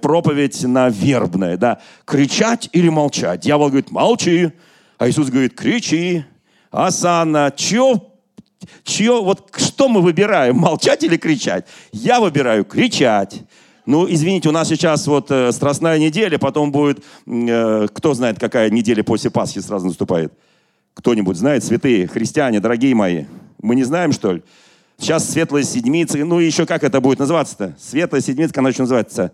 проповедь 0.00 0.64
на 0.64 0.88
вербное, 0.88 1.56
да. 1.56 1.80
Кричать 2.04 2.68
или 2.72 2.88
молчать. 2.88 3.40
Дьявол 3.40 3.68
говорит, 3.68 3.90
молчи. 3.90 4.50
А 4.98 5.08
Иисус 5.08 5.28
говорит, 5.28 5.54
кричи. 5.54 6.24
Асана, 6.70 7.52
чё, 7.54 8.11
чё, 8.84 9.22
вот 9.22 9.50
что 9.56 9.88
мы 9.88 10.00
выбираем, 10.00 10.56
молчать 10.56 11.02
или 11.04 11.16
кричать? 11.16 11.66
Я 11.92 12.20
выбираю 12.20 12.64
кричать. 12.64 13.42
Ну, 13.84 14.06
извините, 14.08 14.48
у 14.48 14.52
нас 14.52 14.68
сейчас 14.68 15.06
вот 15.06 15.30
э, 15.30 15.50
страстная 15.50 15.98
неделя, 15.98 16.38
потом 16.38 16.70
будет, 16.70 17.02
э, 17.26 17.88
кто 17.92 18.14
знает, 18.14 18.38
какая 18.38 18.70
неделя 18.70 19.02
после 19.02 19.30
Пасхи 19.30 19.60
сразу 19.60 19.86
наступает? 19.86 20.32
Кто-нибудь 20.94 21.36
знает, 21.36 21.64
святые, 21.64 22.06
христиане, 22.06 22.60
дорогие 22.60 22.94
мои? 22.94 23.24
Мы 23.60 23.74
не 23.74 23.84
знаем, 23.84 24.12
что 24.12 24.32
ли? 24.32 24.42
Сейчас 24.98 25.28
Светлая 25.28 25.64
Седмица, 25.64 26.18
ну 26.18 26.38
еще 26.38 26.64
как 26.64 26.84
это 26.84 27.00
будет 27.00 27.18
называться-то? 27.18 27.76
Светлая 27.80 28.20
Седмица, 28.20 28.52
она 28.56 28.68
еще 28.68 28.82
называется? 28.82 29.32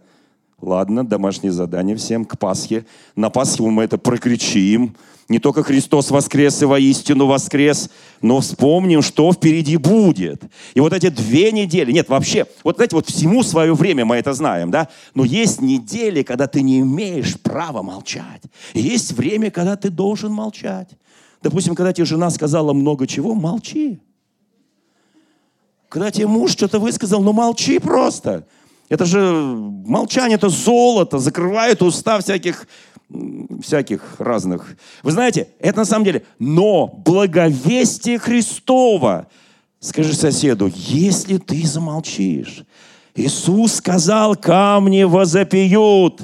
Ладно, 0.61 1.07
домашнее 1.07 1.53
задание 1.53 1.95
всем 1.95 2.25
к 2.25 2.37
Пасхе. 2.37 2.85
На 3.15 3.31
Пасхе 3.31 3.63
мы 3.63 3.85
это 3.85 3.97
прокричим. 3.97 4.97
Не 5.29 5.39
только 5.39 5.63
Христос 5.63 6.11
воскрес 6.11 6.63
и 6.63 6.65
воистину 6.65 7.27
воскрес, 7.27 7.91
но 8.23 8.41
вспомним, 8.41 9.03
что 9.03 9.31
впереди 9.33 9.77
будет. 9.77 10.43
И 10.75 10.81
вот 10.81 10.95
эти 10.95 11.11
две 11.11 11.53
недели, 11.53 11.93
нет, 11.93 12.09
вообще, 12.09 12.47
вот 12.65 12.77
знаете, 12.77 12.97
вот 12.97 13.09
всему 13.09 13.43
свое 13.43 13.75
время 13.75 14.07
мы 14.07 14.17
это 14.17 14.33
знаем, 14.33 14.71
да? 14.71 14.89
Но 15.15 15.25
есть 15.25 15.61
недели, 15.61 16.23
когда 16.23 16.47
ты 16.47 16.63
не 16.63 16.81
имеешь 16.81 17.39
права 17.39 17.83
молчать. 17.83 18.43
И 18.73 18.81
есть 18.81 19.13
время, 19.13 19.51
когда 19.51 19.77
ты 19.77 19.91
должен 19.91 20.33
молчать. 20.33 20.89
Допустим, 21.43 21.75
когда 21.75 21.93
тебе 21.93 22.07
жена 22.07 22.31
сказала 22.31 22.73
много 22.73 23.07
чего, 23.07 23.35
молчи. 23.35 24.01
Когда 25.91 26.11
тебе 26.11 26.27
муж 26.27 26.53
что-то 26.53 26.81
высказал, 26.81 27.23
ну 27.23 27.33
молчи 27.33 27.79
просто. 27.79 28.47
Это 28.89 29.05
же 29.05 29.21
молчание, 29.21 30.37
это 30.37 30.49
золото, 30.49 31.19
закрывает 31.19 31.83
уста 31.83 32.19
всяких, 32.21 32.67
всяких 33.63 34.17
разных. 34.19 34.77
Вы 35.03 35.11
знаете, 35.11 35.49
это 35.61 35.81
на 35.81 35.85
самом 35.85 36.05
деле, 36.05 36.25
но 36.39 36.87
благовестие 36.87 38.19
Христова. 38.19 39.27
Скажи 39.81 40.15
соседу, 40.15 40.73
если 40.75 41.39
ты 41.39 41.65
замолчишь, 41.67 42.65
Иисус 43.15 43.75
сказал, 43.75 44.37
камни 44.37 45.05
возопьют. 45.05 46.23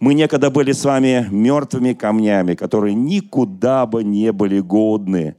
Мы 0.00 0.14
некогда 0.14 0.50
были 0.50 0.72
с 0.72 0.84
вами 0.84 1.26
мертвыми 1.30 1.92
камнями, 1.92 2.54
которые 2.54 2.94
никуда 2.94 3.86
бы 3.86 4.04
не 4.04 4.32
были 4.32 4.60
годны. 4.60 5.36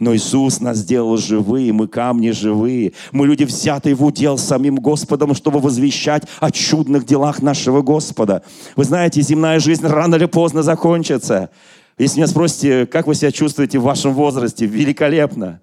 Но 0.00 0.16
Иисус 0.16 0.60
нас 0.60 0.78
сделал 0.78 1.18
живые, 1.18 1.72
мы 1.72 1.86
камни 1.86 2.30
живые. 2.30 2.94
Мы 3.12 3.26
люди, 3.26 3.44
взятые 3.44 3.94
в 3.94 4.02
удел 4.02 4.38
самим 4.38 4.76
Господом, 4.76 5.34
чтобы 5.34 5.60
возвещать 5.60 6.22
о 6.40 6.50
чудных 6.50 7.04
делах 7.04 7.42
нашего 7.42 7.82
Господа. 7.82 8.42
Вы 8.76 8.84
знаете, 8.84 9.20
земная 9.20 9.60
жизнь 9.60 9.86
рано 9.86 10.16
или 10.16 10.24
поздно 10.24 10.62
закончится. 10.62 11.50
Если 11.98 12.16
меня 12.16 12.26
спросите, 12.26 12.86
как 12.86 13.06
вы 13.06 13.14
себя 13.14 13.30
чувствуете 13.30 13.78
в 13.78 13.82
вашем 13.82 14.14
возрасте, 14.14 14.64
великолепно. 14.64 15.60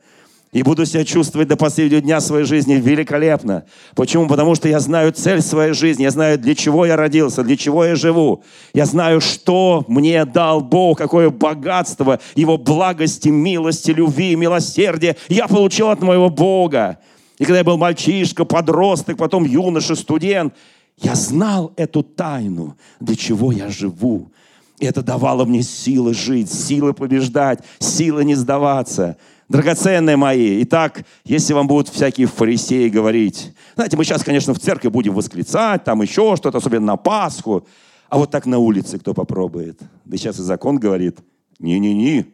И 0.58 0.64
буду 0.64 0.88
себя 0.88 1.06
чувствовать 1.06 1.48
до 1.48 1.56
последнего 1.56 2.02
дня 2.02 2.20
своей 2.20 2.44
жизни 2.44 2.74
великолепно. 2.74 3.66
Почему? 3.94 4.28
Потому 4.28 4.56
что 4.56 4.68
я 4.68 4.80
знаю 4.80 5.12
цель 5.12 5.44
своей 5.44 5.74
жизни, 5.74 6.02
я 6.02 6.10
знаю, 6.10 6.40
для 6.40 6.56
чего 6.56 6.84
я 6.84 6.96
родился, 6.96 7.44
для 7.44 7.56
чего 7.56 7.86
я 7.86 7.96
живу. 7.96 8.42
Я 8.74 8.88
знаю, 8.88 9.22
что 9.22 9.86
мне 9.88 10.26
дал 10.26 10.62
Бог, 10.62 10.98
какое 10.98 11.30
богатство 11.30 12.20
Его 12.34 12.58
благости, 12.58 13.30
милости, 13.30 13.92
любви, 13.92 14.36
милосердия 14.36 15.16
я 15.30 15.48
получил 15.48 15.90
от 15.90 16.02
моего 16.02 16.32
Бога. 16.32 16.98
И 17.38 17.44
когда 17.44 17.60
я 17.60 17.64
был 17.64 17.78
мальчишка, 17.78 18.44
подросток, 18.44 19.16
потом 19.18 19.46
юноша, 19.46 19.94
студент, 19.94 20.56
я 21.00 21.14
знал 21.14 21.72
эту 21.76 22.02
тайну, 22.02 22.76
для 23.00 23.16
чего 23.16 23.52
я 23.52 23.70
живу. 23.70 24.32
И 24.80 24.88
это 24.88 25.04
давало 25.04 25.46
мне 25.46 25.62
силы 25.62 26.16
жить, 26.16 26.52
силы 26.52 26.94
побеждать, 26.94 27.60
силы 27.78 28.26
не 28.26 28.34
сдаваться– 28.34 29.18
драгоценные 29.50 30.18
мои. 30.18 30.62
Итак, 30.64 31.06
если 31.24 31.54
вам 31.54 31.68
будут 31.68 31.90
всякие 31.90 32.28
фарисеи 32.28 32.90
говорить, 32.90 33.54
знаете, 33.76 33.98
мы 33.98 34.04
сейчас, 34.04 34.24
конечно, 34.24 34.54
в 34.54 34.60
церкви 34.60 34.90
будем 34.90 35.14
восклицать, 35.14 35.84
там 35.84 36.02
еще 36.02 36.36
что-то, 36.36 36.58
особенно 36.58 36.86
на 36.86 36.98
Пасху, 36.98 37.66
а 38.10 38.18
вот 38.18 38.32
так 38.32 38.46
на 38.46 38.58
улице 38.58 39.00
кто 39.00 39.14
попробует? 39.14 39.80
Да 40.06 40.18
сейчас 40.18 40.40
и 40.40 40.44
закон 40.44 40.78
говорит, 40.78 41.20
не-не-не, 41.60 42.26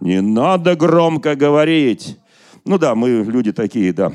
не 0.00 0.20
надо 0.20 0.76
громко 0.76 1.36
говорить. 1.36 2.18
Ну 2.64 2.78
да, 2.78 2.94
мы 2.94 3.24
люди 3.24 3.52
такие, 3.52 3.92
да, 3.92 4.12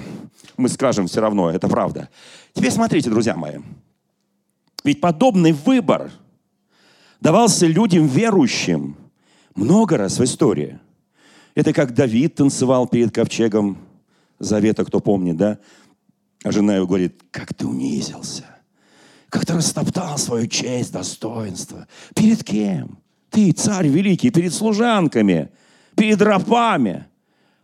мы 0.58 0.70
скажем 0.70 1.08
все 1.08 1.22
равно, 1.22 1.50
это 1.52 1.68
правда. 1.68 2.10
Теперь 2.54 2.72
смотрите, 2.72 3.10
друзья 3.10 3.36
мои, 3.36 3.60
ведь 4.84 5.00
подобный 5.00 5.54
выбор 5.54 6.12
давался 7.22 7.66
людям 7.68 8.08
верующим 8.08 8.98
много 9.56 9.98
раз 9.98 10.18
в 10.18 10.24
истории– 10.24 10.80
это 11.56 11.74
как 11.74 11.94
Давид 11.94 12.36
танцевал 12.36 12.88
перед 12.88 13.14
ковчегом 13.14 13.78
завета, 14.40 14.86
кто 14.86 15.00
помнит, 15.00 15.38
да? 15.38 15.60
А 16.44 16.52
жена 16.52 16.76
его 16.76 16.88
говорит, 16.88 17.22
как 17.30 17.54
ты 17.54 17.68
унизился, 17.68 18.46
как 19.30 19.46
ты 19.46 19.54
растоптал 19.54 20.18
свою 20.18 20.48
честь, 20.48 20.92
достоинство. 20.92 21.88
Перед 22.16 22.44
кем? 22.44 22.98
Ты, 23.30 23.52
царь 23.52 23.88
великий, 23.88 24.30
перед 24.30 24.54
служанками, 24.54 25.50
перед 25.96 26.22
рабами. 26.22 27.06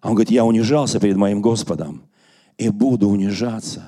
А 0.02 0.10
он 0.10 0.13
говорит, 0.13 0.32
я 0.32 0.45
унижался 0.45 1.00
перед 1.00 1.17
моим 1.17 1.41
Господом 1.41 2.04
и 2.58 2.69
буду 2.69 3.10
унижаться, 3.10 3.84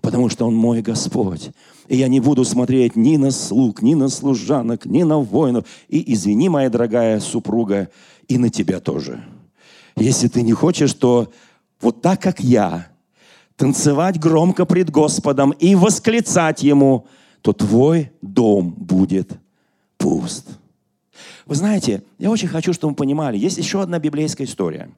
потому 0.00 0.28
что 0.28 0.46
Он 0.46 0.54
мой 0.54 0.82
Господь. 0.82 1.50
И 1.88 1.96
я 1.96 2.08
не 2.08 2.20
буду 2.20 2.44
смотреть 2.44 2.96
ни 2.96 3.16
на 3.16 3.30
слуг, 3.30 3.82
ни 3.82 3.94
на 3.94 4.08
служанок, 4.08 4.86
ни 4.86 5.02
на 5.02 5.18
воинов. 5.18 5.66
И 5.88 6.12
извини, 6.14 6.48
моя 6.48 6.70
дорогая 6.70 7.20
супруга, 7.20 7.90
и 8.26 8.38
на 8.38 8.48
тебя 8.48 8.80
тоже. 8.80 9.22
Если 10.00 10.28
ты 10.28 10.42
не 10.42 10.52
хочешь, 10.52 10.94
то 10.94 11.30
вот 11.80 12.00
так, 12.00 12.20
как 12.22 12.40
я, 12.40 12.88
танцевать 13.56 14.18
громко 14.18 14.64
пред 14.64 14.90
Господом 14.90 15.50
и 15.50 15.74
восклицать 15.74 16.62
Ему, 16.62 17.06
то 17.42 17.52
твой 17.52 18.10
дом 18.22 18.70
будет 18.70 19.32
пуст. 19.98 20.46
Вы 21.44 21.54
знаете, 21.54 22.02
я 22.18 22.30
очень 22.30 22.48
хочу, 22.48 22.72
чтобы 22.72 22.92
вы 22.92 22.96
понимали, 22.96 23.36
есть 23.36 23.58
еще 23.58 23.82
одна 23.82 23.98
библейская 23.98 24.44
история. 24.44 24.88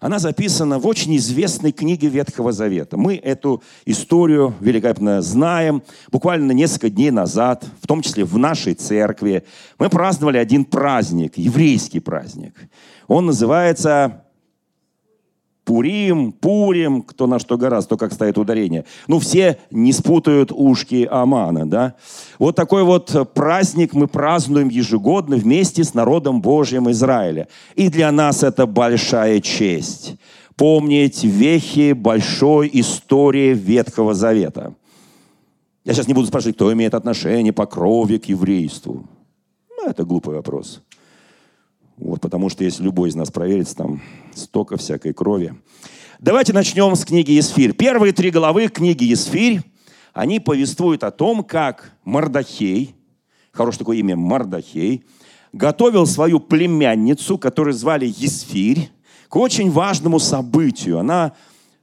Она 0.00 0.20
записана 0.20 0.78
в 0.78 0.86
очень 0.86 1.16
известной 1.16 1.72
книге 1.72 2.08
Ветхого 2.08 2.52
Завета. 2.52 2.96
Мы 2.96 3.16
эту 3.16 3.62
историю 3.84 4.54
великолепно 4.60 5.22
знаем. 5.22 5.82
Буквально 6.12 6.52
несколько 6.52 6.90
дней 6.90 7.10
назад, 7.10 7.64
в 7.80 7.86
том 7.88 8.02
числе 8.02 8.24
в 8.24 8.38
нашей 8.38 8.74
церкви, 8.74 9.44
мы 9.78 9.88
праздновали 9.88 10.38
один 10.38 10.64
праздник, 10.64 11.36
еврейский 11.36 11.98
праздник. 11.98 12.54
Он 13.08 13.26
называется 13.26 14.22
Пурим, 15.64 16.32
Пурим, 16.32 17.02
кто 17.02 17.26
на 17.26 17.38
что 17.38 17.56
гораздо, 17.56 17.90
то 17.90 17.96
как 17.96 18.12
ставит 18.12 18.36
ударение. 18.36 18.84
Ну, 19.06 19.18
все 19.20 19.58
не 19.70 19.92
спутают 19.92 20.50
ушки 20.52 21.06
Амана, 21.10 21.68
да? 21.68 21.94
Вот 22.38 22.56
такой 22.56 22.82
вот 22.82 23.32
праздник 23.34 23.94
мы 23.94 24.08
празднуем 24.08 24.68
ежегодно 24.68 25.36
вместе 25.36 25.84
с 25.84 25.94
народом 25.94 26.40
Божьим 26.40 26.90
Израиля. 26.90 27.46
И 27.76 27.88
для 27.88 28.10
нас 28.10 28.42
это 28.42 28.66
большая 28.66 29.40
честь 29.40 30.16
помнить 30.56 31.24
вехи 31.24 31.92
большой 31.92 32.70
истории 32.72 33.54
Ветхого 33.54 34.14
Завета. 34.14 34.74
Я 35.84 35.94
сейчас 35.94 36.06
не 36.06 36.14
буду 36.14 36.28
спрашивать, 36.28 36.56
кто 36.56 36.72
имеет 36.72 36.94
отношение 36.94 37.52
по 37.52 37.66
крови 37.66 38.18
к 38.18 38.26
еврейству. 38.26 39.04
Ну, 39.70 39.88
это 39.88 40.04
глупый 40.04 40.34
вопрос. 40.34 40.82
Вот, 41.96 42.20
потому 42.20 42.48
что 42.48 42.64
если 42.64 42.82
любой 42.82 43.10
из 43.10 43.14
нас 43.14 43.30
проверится, 43.30 43.76
там 43.76 44.02
столько 44.34 44.76
всякой 44.76 45.12
крови. 45.12 45.54
Давайте 46.18 46.52
начнем 46.52 46.94
с 46.94 47.04
книги 47.04 47.32
Есфирь. 47.32 47.72
Первые 47.72 48.12
три 48.12 48.30
главы 48.30 48.68
книги 48.68 49.04
Есфирь, 49.04 49.60
они 50.12 50.40
повествуют 50.40 51.04
о 51.04 51.10
том, 51.10 51.44
как 51.44 51.92
Мардахей, 52.04 52.94
хорошее 53.50 53.80
такое 53.80 53.98
имя 53.98 54.16
Мардахей, 54.16 55.04
готовил 55.52 56.06
свою 56.06 56.40
племянницу, 56.40 57.38
которую 57.38 57.74
звали 57.74 58.06
Есфирь, 58.06 58.90
к 59.28 59.36
очень 59.36 59.70
важному 59.70 60.18
событию. 60.18 60.98
Она, 60.98 61.32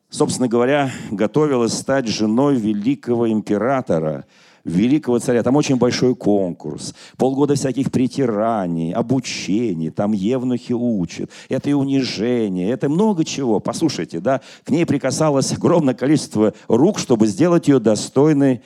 собственно 0.09 0.47
говоря, 0.47 0.91
готовилась 1.11 1.73
стать 1.73 2.07
женой 2.07 2.55
великого 2.55 3.29
императора– 3.29 4.25
великого 4.63 5.19
царя. 5.19 5.43
Там 5.43 5.55
очень 5.55 5.77
большой 5.77 6.15
конкурс, 6.15 6.93
полгода 7.17 7.55
всяких 7.55 7.91
притираний, 7.91 8.93
обучений, 8.93 9.89
там 9.89 10.11
евнухи 10.13 10.73
учат. 10.73 11.29
Это 11.49 11.69
и 11.69 11.73
унижение, 11.73 12.69
это 12.69 12.89
много 12.89 13.25
чего. 13.25 13.59
Послушайте, 13.59 14.19
да, 14.19 14.41
к 14.63 14.69
ней 14.69 14.85
прикасалось 14.85 15.53
огромное 15.53 15.93
количество 15.93 16.53
рук, 16.67 16.99
чтобы 16.99 17.27
сделать 17.27 17.67
ее 17.67 17.79
достойной 17.79 18.61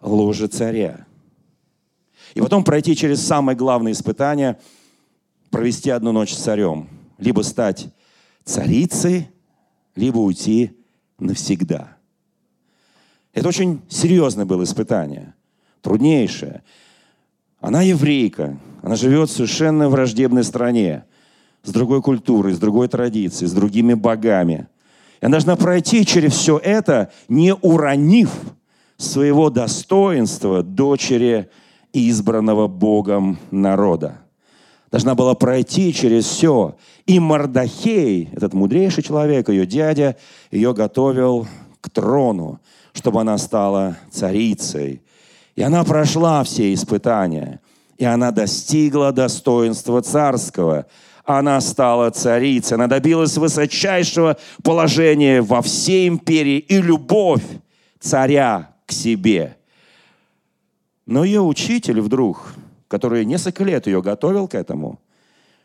ложи 0.00 0.48
царя. 0.48 1.06
И 2.34 2.40
потом 2.40 2.64
пройти 2.64 2.96
через 2.96 3.20
самое 3.20 3.56
главное 3.56 3.92
испытание, 3.92 4.58
провести 5.50 5.90
одну 5.90 6.12
ночь 6.12 6.32
с 6.32 6.38
царем. 6.38 6.88
Либо 7.18 7.42
стать 7.42 7.88
царицей, 8.44 9.28
либо 9.94 10.18
уйти 10.18 10.72
навсегда. 11.18 11.91
Это 13.32 13.48
очень 13.48 13.80
серьезное 13.88 14.44
было 14.44 14.64
испытание, 14.64 15.34
труднейшее. 15.80 16.62
Она 17.60 17.82
еврейка, 17.82 18.58
она 18.82 18.96
живет 18.96 19.30
в 19.30 19.32
совершенно 19.32 19.88
враждебной 19.88 20.44
стране, 20.44 21.04
с 21.62 21.70
другой 21.70 22.02
культурой, 22.02 22.52
с 22.52 22.58
другой 22.58 22.88
традицией, 22.88 23.48
с 23.48 23.52
другими 23.52 23.94
богами. 23.94 24.68
И 25.20 25.26
она 25.26 25.32
должна 25.32 25.56
пройти 25.56 26.04
через 26.04 26.32
все 26.32 26.58
это, 26.58 27.12
не 27.28 27.54
уронив 27.54 28.30
своего 28.96 29.48
достоинства 29.48 30.62
дочери 30.62 31.48
избранного 31.92 32.68
Богом 32.68 33.38
народа. 33.50 34.18
Должна 34.90 35.14
была 35.14 35.34
пройти 35.34 35.94
через 35.94 36.26
все. 36.26 36.76
И 37.06 37.18
Мардахей, 37.18 38.28
этот 38.32 38.52
мудрейший 38.52 39.02
человек, 39.02 39.48
ее 39.48 39.64
дядя, 39.64 40.16
ее 40.50 40.74
готовил 40.74 41.46
к 41.80 41.88
трону, 41.88 42.60
чтобы 42.92 43.20
она 43.20 43.38
стала 43.38 43.96
царицей. 44.10 45.02
И 45.56 45.62
она 45.62 45.84
прошла 45.84 46.42
все 46.44 46.72
испытания. 46.72 47.60
И 47.98 48.04
она 48.04 48.30
достигла 48.30 49.12
достоинства 49.12 50.02
царского. 50.02 50.86
Она 51.24 51.60
стала 51.60 52.10
царицей. 52.10 52.74
Она 52.74 52.86
добилась 52.86 53.36
высочайшего 53.36 54.36
положения 54.62 55.40
во 55.42 55.62
всей 55.62 56.08
империи. 56.08 56.58
И 56.58 56.80
любовь 56.80 57.44
царя 58.00 58.74
к 58.86 58.92
себе. 58.92 59.56
Но 61.06 61.24
ее 61.24 61.40
учитель 61.40 62.00
вдруг, 62.00 62.54
который 62.88 63.24
несколько 63.24 63.64
лет 63.64 63.86
ее 63.86 64.02
готовил 64.02 64.48
к 64.48 64.54
этому, 64.54 65.00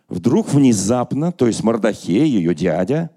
вдруг 0.09 0.49
внезапно, 0.49 1.31
то 1.31 1.47
есть 1.47 1.63
Мордахей, 1.63 2.27
ее 2.27 2.55
дядя, 2.55 3.09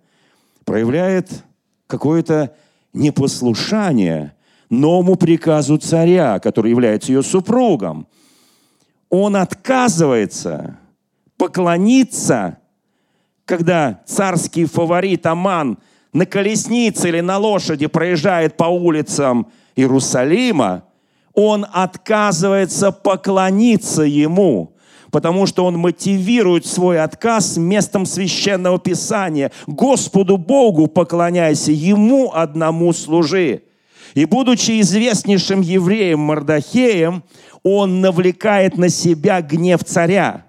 проявляет 0.65 1.45
какое-то 1.87 2.55
непослушание 2.93 4.35
новому 4.69 5.17
приказу 5.17 5.79
царя, 5.79 6.39
который 6.39 6.71
является 6.71 7.13
ее 7.13 7.23
супругом. 7.23 8.07
Он 9.09 9.37
отказывается 9.37 10.79
поклониться, 11.37 12.59
когда 13.45 14.01
царский 14.07 14.67
фаворит 14.67 15.27
Аман 15.27 15.79
на 16.13 16.27
колеснице 16.27 17.09
или 17.09 17.21
на 17.21 17.39
лошади 17.39 17.87
проезжает 17.87 18.57
по 18.57 18.65
улицам 18.65 19.51
Иерусалима, 19.75 20.85
он 21.35 21.67
отказывается 21.73 22.93
поклониться 22.93 24.03
ему, 24.03 24.75
потому 25.11 25.47
что 25.47 25.65
он 25.65 25.77
мотивирует 25.77 26.67
свой 26.67 27.01
отказ 27.01 27.57
местом 27.57 28.07
священного 28.07 28.79
писания. 28.79 29.51
Господу 29.67 30.37
Богу 30.37 30.87
поклоняйся, 30.87 31.73
ему 31.73 32.33
одному 32.33 32.93
служи. 32.93 33.63
И 34.15 34.25
будучи 34.25 34.81
известнейшим 34.81 35.61
евреем 35.61 36.21
Мардахеем, 36.21 37.23
он 37.63 38.01
навлекает 38.01 38.77
на 38.77 38.89
себя 38.89 39.43
гнев 39.43 39.85
царя, 39.85 40.47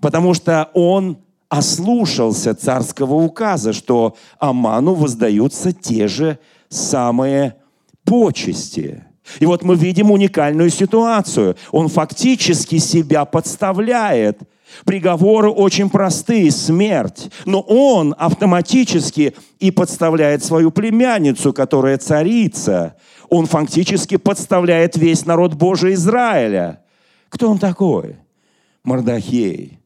потому 0.00 0.34
что 0.34 0.70
он 0.74 1.18
ослушался 1.48 2.54
царского 2.54 3.14
указа, 3.14 3.72
что 3.72 4.16
Аману 4.38 4.94
воздаются 4.94 5.72
те 5.72 6.08
же 6.08 6.38
самые 6.68 7.56
почести. 8.04 9.04
И 9.40 9.46
вот 9.46 9.62
мы 9.62 9.74
видим 9.76 10.10
уникальную 10.10 10.70
ситуацию. 10.70 11.56
Он 11.70 11.88
фактически 11.88 12.78
себя 12.78 13.24
подставляет. 13.24 14.40
Приговоры 14.84 15.50
очень 15.50 15.88
простые– 15.88 16.50
смерть. 16.52 17.30
Но 17.44 17.60
он 17.60 18.14
автоматически 18.18 19.34
и 19.58 19.70
подставляет 19.70 20.44
свою 20.44 20.70
племянницу, 20.70 21.52
которая 21.52 21.96
царица. 21.98 22.96
Он 23.28 23.46
фактически 23.46 24.16
подставляет 24.16 24.96
весь 24.96 25.24
народ 25.26 25.54
Божий 25.54 25.94
Израиля. 25.94 26.80
Кто 27.28 27.50
он 27.50 27.58
такой? 27.58 28.16
Мордахей. 28.82 29.80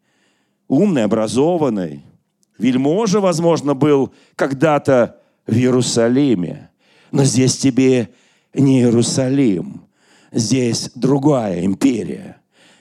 Умный, 0.68 1.04
образованный. 1.04 2.04
Вельможа, 2.58 3.20
возможно, 3.20 3.74
был 3.74 4.12
когда-то 4.34 5.16
в 5.46 5.54
Иерусалиме. 5.54 6.70
Но 7.12 7.24
здесь 7.24 7.56
тебе 7.56 8.10
не 8.60 8.80
Иерусалим. 8.80 9.82
Здесь 10.32 10.90
другая 10.94 11.64
империя. 11.64 12.36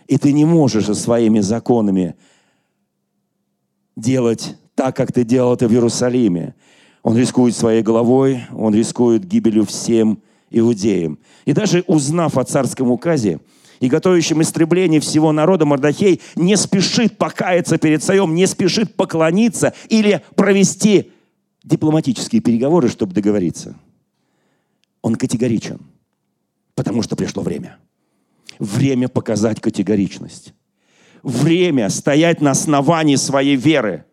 И 0.07 0.17
ты 0.17 0.31
не 0.31 0.45
можешь 0.45 0.85
со 0.85 0.95
своими 0.95 1.39
законами 1.39 2.15
делать 3.95 4.55
так, 4.75 4.95
как 4.95 5.11
ты 5.11 5.23
делал 5.23 5.53
это 5.53 5.67
в 5.67 5.71
Иерусалиме. 5.71 6.55
Он 7.03 7.17
рискует 7.17 7.55
своей 7.55 7.81
головой, 7.81 8.43
он 8.53 8.73
рискует 8.75 9.25
гибелью 9.25 9.65
всем 9.65 10.21
иудеям. 10.49 11.19
И 11.45 11.53
даже 11.53 11.83
узнав 11.87 12.37
о 12.37 12.43
царском 12.43 12.91
указе 12.91 13.39
и 13.79 13.87
готовящем 13.87 14.41
истребление 14.41 14.99
всего 14.99 15.31
народа, 15.31 15.65
Мордахей 15.65 16.21
не 16.35 16.55
спешит 16.57 17.17
покаяться 17.17 17.77
перед 17.77 18.03
царем, 18.03 18.33
не 18.35 18.45
спешит 18.45 18.95
поклониться 18.95 19.73
или 19.89 20.21
провести 20.35 21.11
дипломатические 21.63 22.41
переговоры, 22.41 22.89
чтобы 22.89 23.13
договориться– 23.13 23.75
он 25.07 25.15
категоричен, 25.15 25.79
потому 26.75 27.01
что 27.01 27.15
пришло 27.15 27.41
время. 27.41 27.77
Время 28.59 29.07
показать 29.07 29.61
категоричность. 29.61 30.53
Время 31.23 31.89
стоять 31.89 32.41
на 32.41 32.51
основании 32.51 33.15
своей 33.15 33.55
веры. 33.55 34.05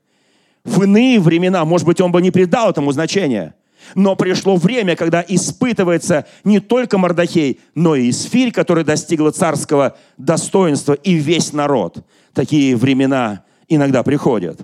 В 0.65 0.83
иные 0.85 1.21
времена, 1.21 1.65
может 1.65 1.87
быть, 1.87 2.01
он 2.01 2.13
бы 2.13 2.23
не 2.23 2.31
придал 2.31 2.71
этому 2.71 2.93
значения, 2.93 3.55
но 3.95 4.17
пришло 4.17 4.57
время, 4.57 4.97
когда 4.97 5.23
испытывается 5.27 6.27
не 6.45 6.61
только 6.61 6.97
Мордахей, 6.97 7.61
но 7.75 7.97
и 7.97 8.09
Исфирь, 8.09 8.53
которая 8.53 8.85
достигла 8.85 9.31
царского 9.31 9.97
достоинства, 10.17 10.95
и 10.95 11.15
весь 11.15 11.53
народ. 11.53 12.07
Такие 12.33 12.77
времена 12.77 13.45
иногда 13.69 14.03
приходят. 14.03 14.61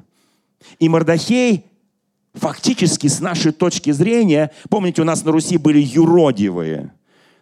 И 0.79 0.88
Мордахей 0.88 1.66
фактически 2.35 3.07
с 3.07 3.21
нашей 3.21 3.53
точки 3.53 3.90
зрения, 3.90 4.51
помните, 4.69 5.03
у 5.03 5.05
нас 5.05 5.25
на 5.25 5.33
Руси 5.33 5.57
были 5.57 5.81
юродивые, 5.81 6.93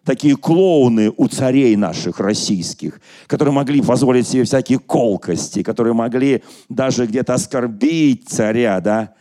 такие 0.05 0.37
клоуны 0.37 1.12
у 1.16 1.29
царей 1.29 1.77
наших 1.77 2.20
российских, 2.20 3.01
которые 3.27 3.53
могли 3.53 3.83
позволить 3.83 4.27
себе 4.27 4.44
всякие 4.44 4.79
колкости, 4.79 5.62
которые 5.62 5.94
могли 5.94 6.42
даже 6.68 7.07
где-то 7.07 7.35
оскорбить 7.35 8.29
царя, 8.29 8.81
да? 8.81 9.14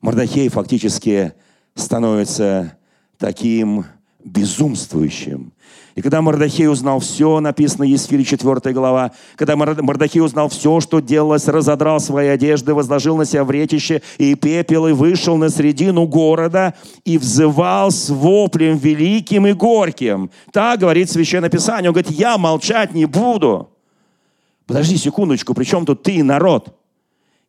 Мордахей 0.00 0.48
фактически 0.48 1.34
становится 1.74 2.78
таким 3.18 3.84
безумствующим. 4.24 5.52
И 6.00 6.02
когда 6.02 6.22
Мордахей 6.22 6.66
узнал 6.66 6.98
все, 6.98 7.40
написано 7.40 7.84
Есфире 7.84 8.24
4 8.24 8.72
глава, 8.72 9.12
когда 9.36 9.54
Мордахей 9.54 10.22
узнал 10.22 10.48
все, 10.48 10.80
что 10.80 11.00
делалось, 11.00 11.46
разодрал 11.46 12.00
свои 12.00 12.28
одежды, 12.28 12.72
возложил 12.72 13.18
на 13.18 13.26
себя 13.26 13.44
вретище 13.44 14.00
и 14.16 14.34
пепел, 14.34 14.86
и 14.86 14.92
вышел 14.92 15.36
на 15.36 15.50
середину 15.50 16.06
города 16.06 16.72
и 17.04 17.18
взывал 17.18 17.90
с 17.90 18.08
воплем 18.08 18.78
великим 18.78 19.46
и 19.46 19.52
горьким. 19.52 20.30
Так 20.52 20.80
говорит 20.80 21.10
Священное 21.10 21.50
Писание. 21.50 21.90
Он 21.90 21.92
говорит, 21.92 22.12
я 22.12 22.38
молчать 22.38 22.94
не 22.94 23.04
буду. 23.04 23.68
Подожди 24.66 24.96
секундочку, 24.96 25.52
при 25.52 25.64
чем 25.64 25.84
тут 25.84 26.02
ты 26.02 26.12
и 26.12 26.22
народ? 26.22 26.79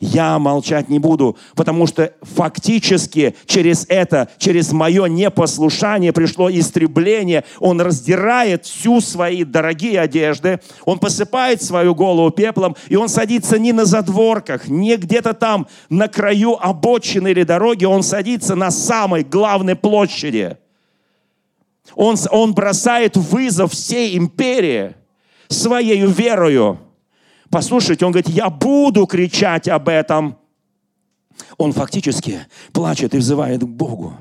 Я 0.02 0.40
молчать 0.40 0.90
не 0.90 0.98
буду, 0.98 1.38
потому 1.56 1.86
что 1.86 2.12
фактически 2.24 3.36
через 3.46 3.86
это, 3.88 4.28
через 4.38 4.72
мое 4.72 5.06
непослушание 5.06 6.12
пришло 6.12 6.50
истребление. 6.50 7.46
Он 7.60 7.80
раздирает 7.80 8.66
всю 8.66 9.00
свои 9.00 9.44
дорогие 9.44 10.02
одежды, 10.02 10.60
он 10.86 10.98
посыпает 10.98 11.62
свою 11.62 11.94
голову 11.94 12.32
пеплом, 12.32 12.76
и 12.90 12.96
он 12.96 13.10
садится 13.10 13.60
не 13.60 13.74
на 13.74 13.86
задворках, 13.86 14.68
не 14.68 14.98
где-то 14.98 15.34
там 15.34 15.68
на 15.90 16.08
краю 16.08 16.58
обочины 16.60 17.30
или 17.30 17.44
дороги, 17.44 17.86
он 17.86 18.02
садится 18.02 18.56
на 18.56 18.72
самой 18.72 19.24
главной 19.24 19.76
площади. 19.76 20.58
Он, 21.94 22.16
он 22.32 22.54
бросает 22.54 23.16
вызов 23.18 23.74
всей 23.74 24.18
империи 24.18 24.96
своей 25.48 26.06
верою 26.08 26.80
Послушайте, 27.52 28.06
он 28.06 28.14
говорит, 28.14 28.30
я 28.30 28.50
буду 28.50 29.06
кричать 29.06 29.68
об 29.68 29.90
этом. 29.90 30.38
Он 31.58 31.74
фактически 31.74 32.40
плачет 32.72 33.14
и 33.14 33.18
взывает 33.18 33.62
к 33.62 33.68
Богу. 33.68 34.16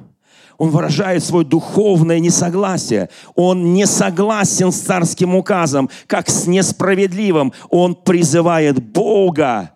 Он 0.59 0.71
выражает 0.71 1.25
свое 1.25 1.47
духовное 1.47 2.19
несогласие. 2.19 3.09
Он 3.35 3.73
не 3.73 3.87
согласен 3.87 4.73
с 4.73 4.81
царским 4.81 5.35
указом, 5.35 5.89
как 6.07 6.29
с 6.29 6.47
несправедливым. 6.47 7.53
Он 7.71 7.95
призывает 7.95 8.83
Бога 8.83 9.73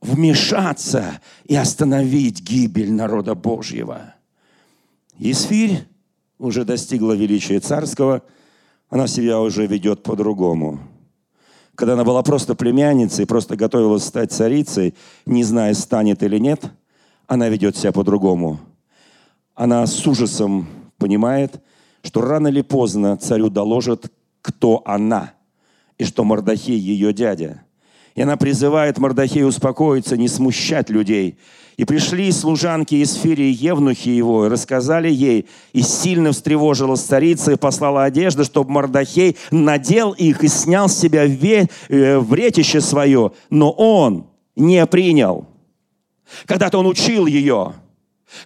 вмешаться 0.00 1.20
и 1.44 1.56
остановить 1.56 2.42
гибель 2.42 2.92
народа 2.92 3.34
Божьего. 3.34 4.14
Исфирь 5.18 5.84
уже 6.38 6.64
достигла 6.64 7.12
величия 7.14 7.60
царского, 7.60 8.22
она 8.88 9.06
себя 9.06 9.40
уже 9.40 9.66
ведет 9.66 10.02
по-другому. 10.02 10.80
Когда 11.80 11.94
она 11.94 12.04
была 12.04 12.22
просто 12.22 12.54
племянницей, 12.54 13.24
просто 13.24 13.56
готовилась 13.56 14.04
стать 14.04 14.32
царицей, 14.32 14.94
не 15.24 15.42
зная, 15.42 15.72
станет 15.72 16.22
или 16.22 16.36
нет, 16.36 16.70
она 17.26 17.48
ведет 17.48 17.74
себя 17.74 17.90
по-другому. 17.90 18.60
Она 19.54 19.86
с 19.86 20.06
ужасом 20.06 20.68
понимает, 20.98 21.58
что 22.02 22.20
рано 22.20 22.48
или 22.48 22.60
поздно 22.60 23.16
царю 23.16 23.48
доложат, 23.48 24.12
кто 24.42 24.82
она, 24.84 25.32
и 25.96 26.04
что 26.04 26.22
Мордахей 26.22 26.78
ее 26.78 27.14
дядя. 27.14 27.62
И 28.20 28.22
она 28.22 28.36
призывает 28.36 28.98
Мордахея 28.98 29.46
успокоиться, 29.46 30.14
не 30.18 30.28
смущать 30.28 30.90
людей. 30.90 31.38
И 31.78 31.86
пришли 31.86 32.30
служанки 32.32 32.94
из 32.94 33.14
Фири 33.14 33.50
евнухи 33.50 34.10
его, 34.10 34.44
и 34.44 34.50
рассказали 34.50 35.10
ей, 35.10 35.46
и 35.72 35.80
сильно 35.80 36.32
встревожилась 36.32 37.00
царица, 37.00 37.52
и 37.52 37.56
послала 37.56 38.04
одежды, 38.04 38.44
чтобы 38.44 38.72
Мордахей 38.72 39.38
надел 39.50 40.12
их 40.12 40.44
и 40.44 40.48
снял 40.48 40.90
с 40.90 40.98
себя 40.98 41.24
э, 41.24 42.18
вретище 42.18 42.82
свое, 42.82 43.32
но 43.48 43.70
он 43.70 44.26
не 44.54 44.84
принял. 44.84 45.46
Когда-то 46.44 46.76
он 46.76 46.88
учил 46.88 47.24
ее, 47.24 47.72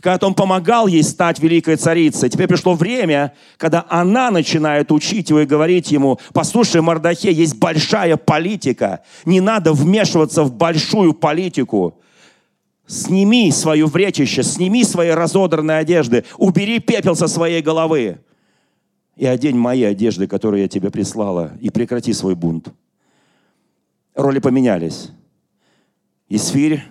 когда 0.00 0.26
он 0.26 0.34
помогал 0.34 0.86
ей 0.86 1.02
стать 1.02 1.38
великой 1.38 1.76
царицей. 1.76 2.28
Теперь 2.28 2.48
пришло 2.48 2.74
время, 2.74 3.34
когда 3.56 3.84
она 3.88 4.30
начинает 4.30 4.92
учить 4.92 5.30
его 5.30 5.40
и 5.40 5.46
говорить 5.46 5.90
ему, 5.90 6.18
послушай, 6.32 6.80
Мардахе, 6.80 7.32
есть 7.32 7.58
большая 7.58 8.16
политика. 8.16 9.00
Не 9.24 9.40
надо 9.40 9.72
вмешиваться 9.72 10.44
в 10.44 10.52
большую 10.52 11.14
политику. 11.14 12.00
Сними 12.86 13.50
свое 13.50 13.86
вречище, 13.86 14.42
сними 14.42 14.84
свои 14.84 15.10
разодранные 15.10 15.78
одежды, 15.78 16.24
убери 16.36 16.80
пепел 16.80 17.16
со 17.16 17.28
своей 17.28 17.62
головы 17.62 18.18
и 19.16 19.26
одень 19.26 19.56
мои 19.56 19.82
одежды, 19.84 20.26
которые 20.26 20.62
я 20.62 20.68
тебе 20.68 20.90
прислала, 20.90 21.52
и 21.60 21.70
прекрати 21.70 22.12
свой 22.12 22.34
бунт. 22.34 22.68
Роли 24.14 24.38
поменялись. 24.38 25.10
Исфирь 26.28 26.82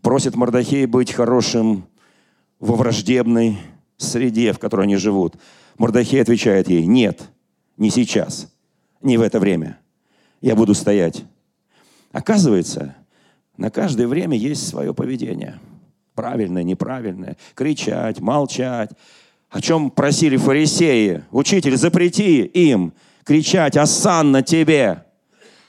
просит 0.00 0.34
Мардахея 0.34 0.86
быть 0.86 1.12
хорошим 1.12 1.86
во 2.62 2.76
враждебной 2.76 3.58
среде, 3.96 4.52
в 4.52 4.60
которой 4.60 4.82
они 4.82 4.94
живут. 4.94 5.34
Мордахей 5.78 6.22
отвечает 6.22 6.70
ей, 6.70 6.86
нет, 6.86 7.20
не 7.76 7.90
сейчас, 7.90 8.54
не 9.02 9.18
в 9.18 9.22
это 9.22 9.40
время. 9.40 9.80
Я 10.40 10.54
буду 10.54 10.72
стоять. 10.72 11.24
Оказывается, 12.12 12.94
на 13.56 13.70
каждое 13.70 14.06
время 14.06 14.36
есть 14.36 14.66
свое 14.66 14.94
поведение. 14.94 15.58
Правильное, 16.14 16.62
неправильное. 16.62 17.36
Кричать, 17.54 18.20
молчать. 18.20 18.90
О 19.50 19.60
чем 19.60 19.90
просили 19.90 20.36
фарисеи? 20.36 21.24
Учитель, 21.32 21.76
запрети 21.76 22.42
им 22.42 22.92
кричать 23.24 23.76
«Асан 23.76 24.30
на 24.30 24.42
тебе!» 24.42 25.04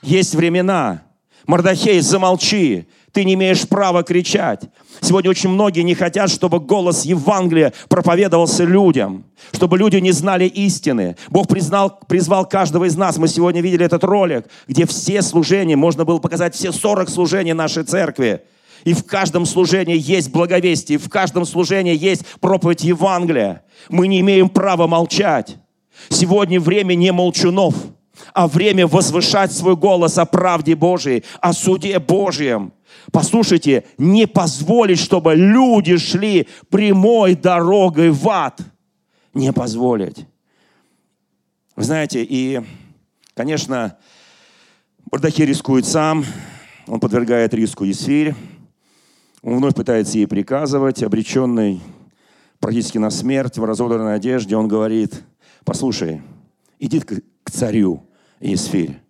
Есть 0.00 0.36
времена. 0.36 1.02
Мордахей, 1.46 2.00
замолчи 2.00 2.86
ты 3.14 3.24
не 3.24 3.34
имеешь 3.34 3.66
права 3.66 4.02
кричать. 4.02 4.62
Сегодня 5.00 5.30
очень 5.30 5.48
многие 5.48 5.82
не 5.82 5.94
хотят, 5.94 6.30
чтобы 6.30 6.58
голос 6.58 7.04
Евангелия 7.04 7.72
проповедовался 7.88 8.64
людям, 8.64 9.24
чтобы 9.52 9.78
люди 9.78 9.96
не 9.98 10.10
знали 10.10 10.46
истины. 10.46 11.16
Бог 11.30 11.46
признал, 11.46 12.00
призвал 12.08 12.44
каждого 12.46 12.84
из 12.84 12.96
нас. 12.96 13.16
Мы 13.16 13.28
сегодня 13.28 13.62
видели 13.62 13.86
этот 13.86 14.02
ролик, 14.02 14.46
где 14.66 14.84
все 14.84 15.22
служения, 15.22 15.76
можно 15.76 16.04
было 16.04 16.18
показать 16.18 16.56
все 16.56 16.72
40 16.72 17.08
служений 17.08 17.52
нашей 17.52 17.84
церкви. 17.84 18.42
И 18.82 18.92
в 18.92 19.04
каждом 19.04 19.46
служении 19.46 19.96
есть 19.96 20.32
благовестие, 20.32 20.98
в 20.98 21.08
каждом 21.08 21.44
служении 21.44 21.96
есть 21.96 22.26
проповедь 22.40 22.82
Евангелия. 22.82 23.62
Мы 23.88 24.08
не 24.08 24.20
имеем 24.20 24.48
права 24.48 24.88
молчать. 24.88 25.56
Сегодня 26.08 26.58
время 26.58 26.94
не 26.94 27.12
молчунов, 27.12 27.74
а 28.32 28.48
время 28.48 28.88
возвышать 28.88 29.52
свой 29.52 29.76
голос 29.76 30.18
о 30.18 30.24
правде 30.24 30.74
Божией, 30.74 31.22
о 31.40 31.52
суде 31.52 31.98
Божьем. 32.00 32.72
Послушайте, 33.12 33.84
не 33.98 34.26
позволить, 34.26 34.98
чтобы 34.98 35.34
люди 35.34 35.96
шли 35.96 36.48
прямой 36.70 37.34
дорогой 37.34 38.10
в 38.10 38.28
ад. 38.28 38.60
Не 39.34 39.52
позволить. 39.52 40.26
Вы 41.76 41.82
знаете, 41.82 42.24
и, 42.24 42.60
конечно, 43.34 43.98
Бардахи 45.10 45.42
рискует 45.42 45.86
сам, 45.86 46.24
он 46.86 47.00
подвергает 47.00 47.52
риску 47.52 47.84
Есфирь, 47.84 48.34
он 49.42 49.56
вновь 49.56 49.74
пытается 49.74 50.18
ей 50.18 50.26
приказывать, 50.26 51.02
обреченный 51.02 51.80
практически 52.60 52.98
на 52.98 53.10
смерть, 53.10 53.58
в 53.58 53.64
разодранной 53.64 54.14
одежде, 54.14 54.56
он 54.56 54.68
говорит, 54.68 55.22
послушай, 55.64 56.22
иди 56.78 57.00
к, 57.00 57.20
к 57.42 57.50
царю 57.50 58.06
Есфирь, 58.40 59.00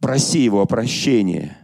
проси 0.00 0.40
его 0.40 0.62
о 0.62 0.66
прощении– 0.66 1.52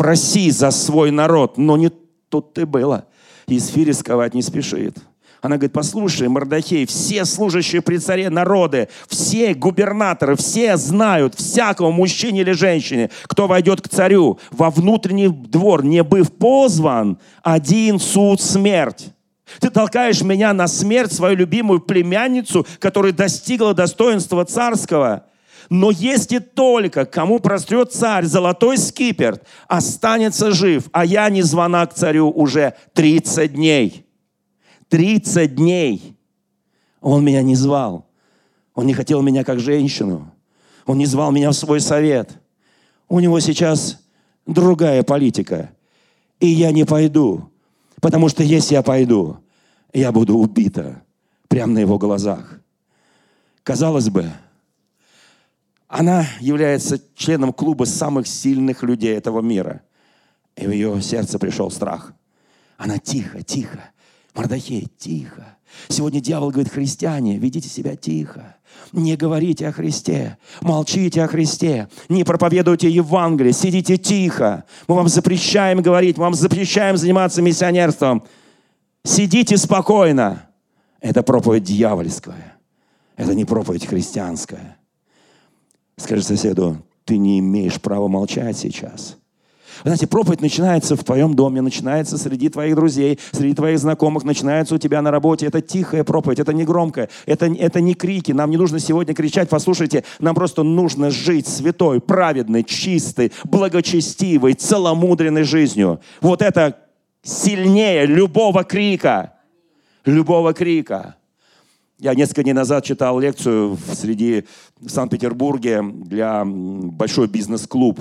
проси 0.00 0.50
за 0.50 0.70
свой 0.70 1.10
народ. 1.10 1.58
Но 1.58 1.76
не 1.76 1.90
тут 2.30 2.54
ты 2.54 2.64
было. 2.64 3.04
Исфи 3.46 3.80
рисковать 3.80 4.32
не 4.32 4.40
спешит. 4.40 4.96
Она 5.42 5.56
говорит, 5.56 5.74
послушай, 5.74 6.26
Мордахей, 6.28 6.86
все 6.86 7.26
служащие 7.26 7.82
при 7.82 7.98
царе 7.98 8.30
народы, 8.30 8.88
все 9.08 9.52
губернаторы, 9.52 10.36
все 10.36 10.78
знают 10.78 11.34
всякого 11.34 11.90
мужчине 11.90 12.40
или 12.40 12.52
женщине, 12.52 13.10
кто 13.24 13.46
войдет 13.46 13.82
к 13.82 13.90
царю 13.90 14.38
во 14.50 14.70
внутренний 14.70 15.28
двор, 15.28 15.84
не 15.84 16.02
быв 16.02 16.32
позван, 16.32 17.18
один 17.42 17.98
суд 17.98 18.40
смерть. 18.40 19.08
Ты 19.60 19.68
толкаешь 19.68 20.22
меня 20.22 20.54
на 20.54 20.66
смерть, 20.66 21.12
свою 21.12 21.36
любимую 21.36 21.80
племянницу, 21.80 22.66
которая 22.78 23.12
достигла 23.12 23.74
достоинства 23.74 24.46
царского. 24.46 25.26
Но 25.70 25.92
если 25.92 26.40
только 26.40 27.06
кому 27.06 27.38
прострет 27.38 27.92
царь 27.92 28.24
золотой 28.24 28.76
скиперт, 28.76 29.46
останется 29.68 30.50
жив, 30.50 30.88
а 30.90 31.04
я 31.04 31.30
не 31.30 31.42
звона 31.42 31.86
к 31.86 31.94
царю 31.94 32.28
уже 32.28 32.74
30 32.94 33.54
дней. 33.54 34.04
30 34.88 35.54
дней. 35.54 36.16
Он 37.00 37.24
меня 37.24 37.42
не 37.42 37.54
звал. 37.54 38.08
Он 38.74 38.84
не 38.84 38.94
хотел 38.94 39.22
меня 39.22 39.44
как 39.44 39.60
женщину. 39.60 40.32
Он 40.86 40.98
не 40.98 41.06
звал 41.06 41.30
меня 41.30 41.50
в 41.50 41.54
свой 41.54 41.80
совет. 41.80 42.40
У 43.08 43.20
него 43.20 43.38
сейчас 43.38 44.02
другая 44.46 45.04
политика. 45.04 45.70
И 46.40 46.48
я 46.48 46.72
не 46.72 46.84
пойду. 46.84 47.48
Потому 48.00 48.28
что 48.28 48.42
если 48.42 48.74
я 48.74 48.82
пойду, 48.82 49.36
я 49.92 50.10
буду 50.10 50.36
убита 50.36 51.02
прямо 51.46 51.74
на 51.74 51.78
его 51.78 51.96
глазах. 51.96 52.58
Казалось 53.62 54.08
бы, 54.08 54.26
она 55.90 56.24
является 56.38 57.00
членом 57.16 57.52
клуба 57.52 57.84
самых 57.84 58.28
сильных 58.28 58.84
людей 58.84 59.16
этого 59.16 59.40
мира. 59.40 59.82
И 60.54 60.64
в 60.66 60.70
ее 60.70 61.02
сердце 61.02 61.38
пришел 61.40 61.68
страх. 61.68 62.12
Она 62.78 62.98
тихо, 62.98 63.42
тихо. 63.42 63.90
Мордахей, 64.34 64.88
тихо. 64.96 65.58
Сегодня 65.88 66.20
дьявол 66.20 66.50
говорит, 66.50 66.72
христиане, 66.72 67.38
ведите 67.38 67.68
себя 67.68 67.96
тихо. 67.96 68.56
Не 68.92 69.16
говорите 69.16 69.66
о 69.66 69.72
Христе, 69.72 70.38
молчите 70.60 71.24
о 71.24 71.28
Христе, 71.28 71.88
не 72.08 72.22
проповедуйте 72.22 72.88
Евангелие, 72.88 73.52
сидите 73.52 73.96
тихо. 73.96 74.64
Мы 74.86 74.94
вам 74.94 75.08
запрещаем 75.08 75.82
говорить, 75.82 76.18
мы 76.18 76.24
вам 76.24 76.34
запрещаем 76.34 76.96
заниматься 76.96 77.42
миссионерством. 77.42 78.22
Сидите 79.04 79.56
спокойно. 79.56 80.48
Это 81.00 81.24
проповедь 81.24 81.64
дьявольская. 81.64 82.58
Это 83.16 83.34
не 83.34 83.44
проповедь 83.44 83.86
христианская. 83.86 84.79
Скажи 86.00 86.22
соседу, 86.22 86.78
ты 87.04 87.18
не 87.18 87.38
имеешь 87.40 87.78
права 87.78 88.08
молчать 88.08 88.56
сейчас. 88.56 89.18
Вы 89.84 89.90
знаете, 89.90 90.06
проповедь 90.06 90.40
начинается 90.40 90.96
в 90.96 91.04
твоем 91.04 91.34
доме, 91.34 91.60
начинается 91.60 92.16
среди 92.18 92.48
твоих 92.48 92.74
друзей, 92.74 93.18
среди 93.32 93.54
твоих 93.54 93.78
знакомых, 93.78 94.24
начинается 94.24 94.74
у 94.74 94.78
тебя 94.78 95.02
на 95.02 95.10
работе. 95.10 95.46
Это 95.46 95.60
тихая 95.60 96.02
проповедь, 96.02 96.38
это 96.38 96.52
не 96.52 96.64
громкая, 96.64 97.08
это, 97.26 97.46
это 97.46 97.80
не 97.80 97.94
крики. 97.94 98.32
Нам 98.32 98.50
не 98.50 98.56
нужно 98.56 98.78
сегодня 98.78 99.14
кричать, 99.14 99.48
послушайте, 99.48 100.04
нам 100.18 100.34
просто 100.34 100.62
нужно 100.62 101.10
жить 101.10 101.46
святой, 101.46 102.00
праведной, 102.00 102.64
чистой, 102.64 103.32
благочестивой, 103.44 104.54
целомудренной 104.54 105.44
жизнью. 105.44 106.00
Вот 106.20 106.42
это 106.42 106.78
сильнее 107.22 108.06
любого 108.06 108.64
крика. 108.64 109.34
Любого 110.06 110.54
крика. 110.54 111.16
Я 112.00 112.14
несколько 112.14 112.42
дней 112.42 112.54
назад 112.54 112.82
читал 112.82 113.20
лекцию 113.20 113.74
в 113.74 113.94
среди 113.94 114.46
в 114.80 114.88
Санкт-Петербурге 114.88 115.82
для 115.82 116.46
большой 116.46 117.28
бизнес-клуб. 117.28 118.00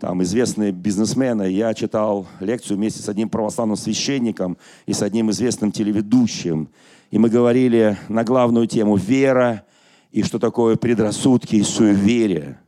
Там 0.00 0.22
известные 0.22 0.72
бизнесмены. 0.72 1.50
Я 1.50 1.74
читал 1.74 2.26
лекцию 2.40 2.78
вместе 2.78 3.02
с 3.02 3.10
одним 3.10 3.28
православным 3.28 3.76
священником 3.76 4.56
и 4.86 4.94
с 4.94 5.02
одним 5.02 5.30
известным 5.30 5.72
телеведущим. 5.72 6.70
И 7.10 7.18
мы 7.18 7.28
говорили 7.28 7.98
на 8.08 8.24
главную 8.24 8.66
тему 8.66 8.96
«Вера» 8.96 9.66
и 10.10 10.22
что 10.22 10.38
такое 10.38 10.76
предрассудки 10.76 11.56
и 11.56 11.62
суеверие. 11.62 12.60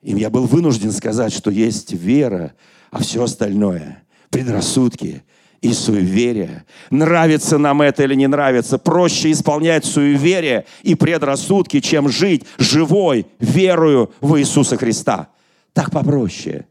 И 0.00 0.12
я 0.12 0.30
был 0.30 0.46
вынужден 0.46 0.92
сказать, 0.92 1.32
что 1.32 1.50
есть 1.50 1.92
вера, 1.92 2.54
а 2.92 3.00
все 3.00 3.24
остальное– 3.24 4.04
предрассудки 4.30 5.24
и 5.62 5.72
суеверия. 5.72 6.64
Нравится 6.90 7.58
нам 7.58 7.82
это 7.82 8.04
или 8.04 8.14
не 8.14 8.26
нравится, 8.26 8.78
проще 8.78 9.30
исполнять 9.32 9.84
суеверия 9.84 10.64
и 10.82 10.94
предрассудки, 10.94 11.80
чем 11.80 12.08
жить 12.08 12.44
живой 12.58 13.26
верою 13.38 14.12
в 14.20 14.38
Иисуса 14.38 14.76
Христа. 14.76 15.28
Так 15.72 15.90
попроще. 15.90 16.66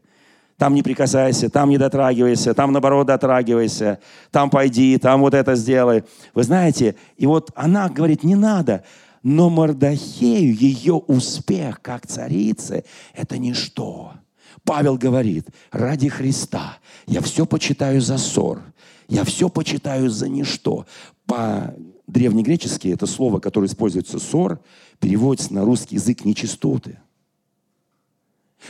Там 0.56 0.74
не 0.74 0.82
прикасайся, 0.82 1.48
там 1.48 1.70
не 1.70 1.78
дотрагивайся, 1.78 2.52
там 2.52 2.72
наоборот 2.72 3.06
дотрагивайся, 3.06 3.98
там 4.30 4.50
пойди, 4.50 4.98
там 4.98 5.20
вот 5.22 5.32
это 5.32 5.54
сделай. 5.54 6.04
Вы 6.34 6.42
знаете, 6.42 6.96
и 7.16 7.26
вот 7.26 7.50
она 7.54 7.88
говорит, 7.88 8.24
не 8.24 8.34
надо. 8.34 8.84
Но 9.22 9.48
Мордахею 9.50 10.54
ее 10.54 10.94
успех 10.94 11.80
как 11.80 12.06
царицы– 12.06 12.84
это 13.14 13.38
ничто. 13.38 14.12
Павел 14.64 14.96
говорит, 14.96 15.48
ради 15.72 16.08
Христа 16.08 16.78
я 17.06 17.20
все 17.20 17.46
почитаю 17.46 18.00
за 18.00 18.18
ссор, 18.18 18.62
я 19.10 19.24
все 19.24 19.48
почитаю 19.48 20.08
за 20.08 20.28
ничто. 20.28 20.86
По-древнегречески 21.26 22.88
это 22.88 23.06
слово, 23.06 23.40
которое 23.40 23.66
используется 23.66 24.20
ссор, 24.20 24.60
переводится 25.00 25.52
на 25.52 25.64
русский 25.64 25.96
язык 25.96 26.24
нечистоты. 26.24 26.98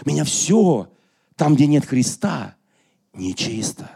Меня 0.06 0.24
все, 0.24 0.90
там, 1.36 1.54
где 1.54 1.66
нет 1.66 1.84
Христа, 1.84 2.56
нечисто. 3.12 3.90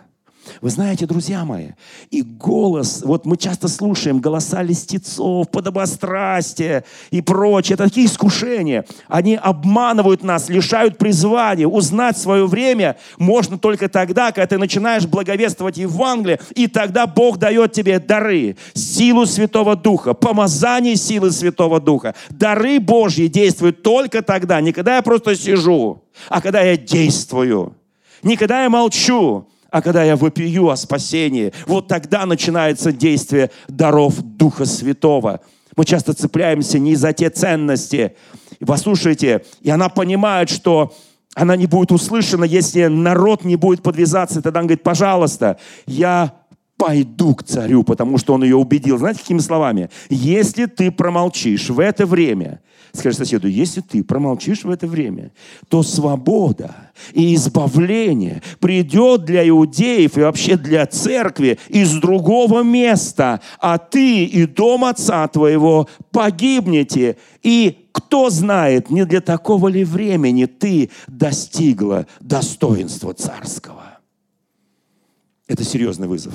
Вы 0.60 0.70
знаете, 0.70 1.06
друзья 1.06 1.44
мои, 1.44 1.70
и 2.10 2.22
голос, 2.22 3.02
вот 3.04 3.26
мы 3.26 3.36
часто 3.36 3.68
слушаем 3.68 4.20
голоса 4.20 4.62
листецов, 4.62 5.50
подобострастия 5.50 6.84
и 7.10 7.20
прочее, 7.20 7.74
это 7.74 7.84
такие 7.84 8.06
искушения. 8.06 8.84
Они 9.08 9.36
обманывают 9.36 10.22
нас, 10.22 10.48
лишают 10.48 10.98
призвания. 10.98 11.66
Узнать 11.66 12.16
свое 12.16 12.46
время 12.46 12.96
можно 13.18 13.58
только 13.58 13.88
тогда, 13.88 14.32
когда 14.32 14.46
ты 14.46 14.58
начинаешь 14.58 15.06
благовествовать 15.06 15.76
Евангелие, 15.76 16.40
и 16.54 16.66
тогда 16.66 17.06
Бог 17.06 17.38
дает 17.38 17.72
тебе 17.72 17.98
дары, 17.98 18.56
силу 18.74 19.26
Святого 19.26 19.76
Духа, 19.76 20.14
помазание 20.14 20.96
силы 20.96 21.30
Святого 21.30 21.80
Духа. 21.80 22.14
Дары 22.30 22.80
Божьи 22.80 23.26
действуют 23.26 23.82
только 23.82 24.22
тогда, 24.22 24.60
не 24.60 24.72
когда 24.72 24.96
я 24.96 25.02
просто 25.02 25.34
сижу, 25.36 26.02
а 26.28 26.40
когда 26.40 26.60
я 26.60 26.76
действую. 26.76 27.74
Не 28.22 28.36
когда 28.36 28.62
я 28.62 28.70
молчу, 28.70 29.48
а 29.74 29.82
когда 29.82 30.04
я 30.04 30.14
вопию 30.14 30.68
о 30.68 30.76
спасении, 30.76 31.52
вот 31.66 31.88
тогда 31.88 32.26
начинается 32.26 32.92
действие 32.92 33.50
даров 33.66 34.22
Духа 34.22 34.66
Святого. 34.66 35.40
Мы 35.74 35.84
часто 35.84 36.14
цепляемся 36.14 36.78
не 36.78 36.94
за 36.94 37.12
те 37.12 37.28
ценности. 37.28 38.14
И 38.60 38.64
послушайте, 38.64 39.44
и 39.62 39.70
она 39.70 39.88
понимает, 39.88 40.48
что 40.48 40.94
она 41.34 41.56
не 41.56 41.66
будет 41.66 41.90
услышана, 41.90 42.44
если 42.44 42.86
народ 42.86 43.44
не 43.44 43.56
будет 43.56 43.82
подвязаться. 43.82 44.40
Тогда 44.42 44.60
он 44.60 44.66
говорит, 44.66 44.84
пожалуйста, 44.84 45.58
я 45.86 46.34
пойду 46.84 47.34
к 47.34 47.44
царю, 47.44 47.82
потому 47.82 48.18
что 48.18 48.34
он 48.34 48.44
ее 48.44 48.56
убедил. 48.56 48.98
Знаете, 48.98 49.20
какими 49.20 49.38
словами? 49.38 49.88
Если 50.10 50.66
ты 50.66 50.90
промолчишь 50.90 51.70
в 51.70 51.80
это 51.80 52.04
время, 52.04 52.60
Скажи 52.92 53.16
соседу, 53.16 53.48
если 53.48 53.80
ты 53.80 54.04
промолчишь 54.04 54.62
в 54.62 54.70
это 54.70 54.86
время, 54.86 55.32
то 55.68 55.82
свобода 55.82 56.92
и 57.12 57.34
избавление 57.34 58.40
придет 58.60 59.24
для 59.24 59.48
иудеев 59.48 60.16
и 60.16 60.20
вообще 60.20 60.56
для 60.56 60.86
церкви 60.86 61.58
из 61.68 61.92
другого 61.94 62.62
места, 62.62 63.40
а 63.58 63.78
ты 63.78 64.24
и 64.24 64.46
дом 64.46 64.84
отца 64.84 65.26
твоего 65.26 65.88
погибнете. 66.12 67.16
И 67.42 67.88
кто 67.90 68.30
знает, 68.30 68.90
не 68.90 69.04
для 69.04 69.20
такого 69.20 69.66
ли 69.66 69.82
времени 69.82 70.44
ты 70.44 70.90
достигла 71.08 72.06
достоинства 72.20 73.12
царского. 73.12 73.98
Это 75.48 75.64
серьезный 75.64 76.06
вызов. 76.06 76.32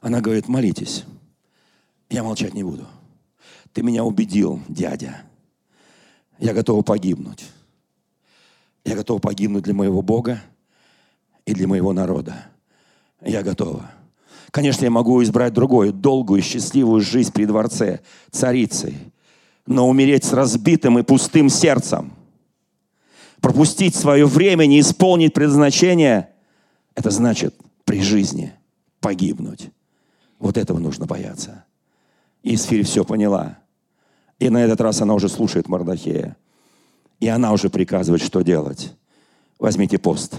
Она 0.00 0.20
говорит, 0.20 0.48
молитесь. 0.48 1.04
Я 2.08 2.22
молчать 2.22 2.54
не 2.54 2.64
буду. 2.64 2.86
Ты 3.72 3.82
меня 3.82 4.04
убедил, 4.04 4.60
дядя. 4.68 5.22
Я 6.38 6.54
готова 6.54 6.82
погибнуть. 6.82 7.46
Я 8.84 8.96
готова 8.96 9.18
погибнуть 9.18 9.64
для 9.64 9.74
моего 9.74 10.02
Бога 10.02 10.42
и 11.44 11.52
для 11.52 11.68
моего 11.68 11.92
народа. 11.92 12.46
Я 13.20 13.42
готова. 13.42 13.90
Конечно, 14.50 14.84
я 14.84 14.90
могу 14.90 15.22
избрать 15.22 15.52
другую, 15.52 15.92
долгую, 15.92 16.42
счастливую 16.42 17.00
жизнь 17.02 17.32
при 17.32 17.44
дворце, 17.44 18.00
царицей, 18.30 18.96
но 19.66 19.88
умереть 19.88 20.24
с 20.24 20.32
разбитым 20.32 20.98
и 20.98 21.02
пустым 21.02 21.48
сердцем, 21.48 22.12
пропустить 23.40 23.94
свое 23.94 24.26
время, 24.26 24.66
не 24.66 24.80
исполнить 24.80 25.34
предназначение, 25.34 26.30
это 26.94 27.10
значит 27.10 27.54
при 27.84 28.02
жизни 28.02 28.52
погибнуть. 29.00 29.70
Вот 30.40 30.56
этого 30.56 30.78
нужно 30.78 31.06
бояться. 31.06 31.64
И 32.42 32.54
Исфирь 32.54 32.82
все 32.82 33.04
поняла. 33.04 33.58
И 34.38 34.48
на 34.48 34.64
этот 34.64 34.80
раз 34.80 35.00
она 35.02 35.14
уже 35.14 35.28
слушает 35.28 35.68
Мардахея. 35.68 36.36
И 37.20 37.28
она 37.28 37.52
уже 37.52 37.68
приказывает, 37.68 38.22
что 38.22 38.40
делать. 38.40 38.94
Возьмите 39.58 39.98
пост. 39.98 40.36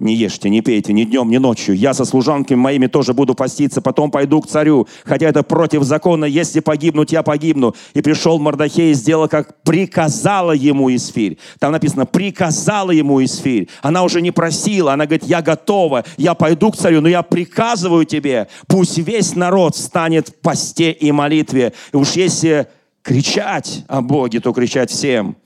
Не 0.00 0.14
ешьте, 0.14 0.48
не 0.48 0.62
пейте 0.62 0.94
ни 0.94 1.04
днем, 1.04 1.28
ни 1.28 1.36
ночью. 1.36 1.76
Я 1.76 1.92
со 1.92 2.06
служанками 2.06 2.58
моими 2.58 2.86
тоже 2.86 3.12
буду 3.12 3.34
поститься, 3.34 3.82
потом 3.82 4.10
пойду 4.10 4.40
к 4.40 4.46
царю. 4.46 4.88
Хотя 5.04 5.28
это 5.28 5.42
против 5.42 5.82
закона, 5.82 6.24
если 6.24 6.60
погибнуть, 6.60 7.12
я 7.12 7.22
погибну. 7.22 7.74
И 7.92 8.00
пришел 8.00 8.38
Мордахей 8.38 8.92
и 8.92 8.94
сделал, 8.94 9.28
как 9.28 9.62
приказала 9.62 10.52
ему 10.52 10.92
Исфирь. 10.96 11.36
Там 11.58 11.72
написано, 11.72 12.06
приказала 12.06 12.92
ему 12.92 13.22
Исфирь. 13.22 13.68
Она 13.82 14.02
уже 14.02 14.22
не 14.22 14.30
просила, 14.30 14.94
она 14.94 15.04
говорит, 15.04 15.24
я 15.24 15.42
готова, 15.42 16.04
я 16.16 16.32
пойду 16.32 16.70
к 16.70 16.78
царю, 16.78 17.02
но 17.02 17.08
я 17.08 17.22
приказываю 17.22 18.06
тебе, 18.06 18.48
пусть 18.68 18.96
весь 18.96 19.36
народ 19.36 19.76
станет 19.76 20.30
в 20.30 20.34
посте 20.36 20.92
и 20.92 21.12
молитве. 21.12 21.74
И 21.92 21.96
уж 21.96 22.12
если 22.12 22.68
кричать 23.02 23.84
о 23.86 24.00
Боге, 24.00 24.40
то 24.40 24.54
кричать 24.54 24.90
всем. 24.90 25.36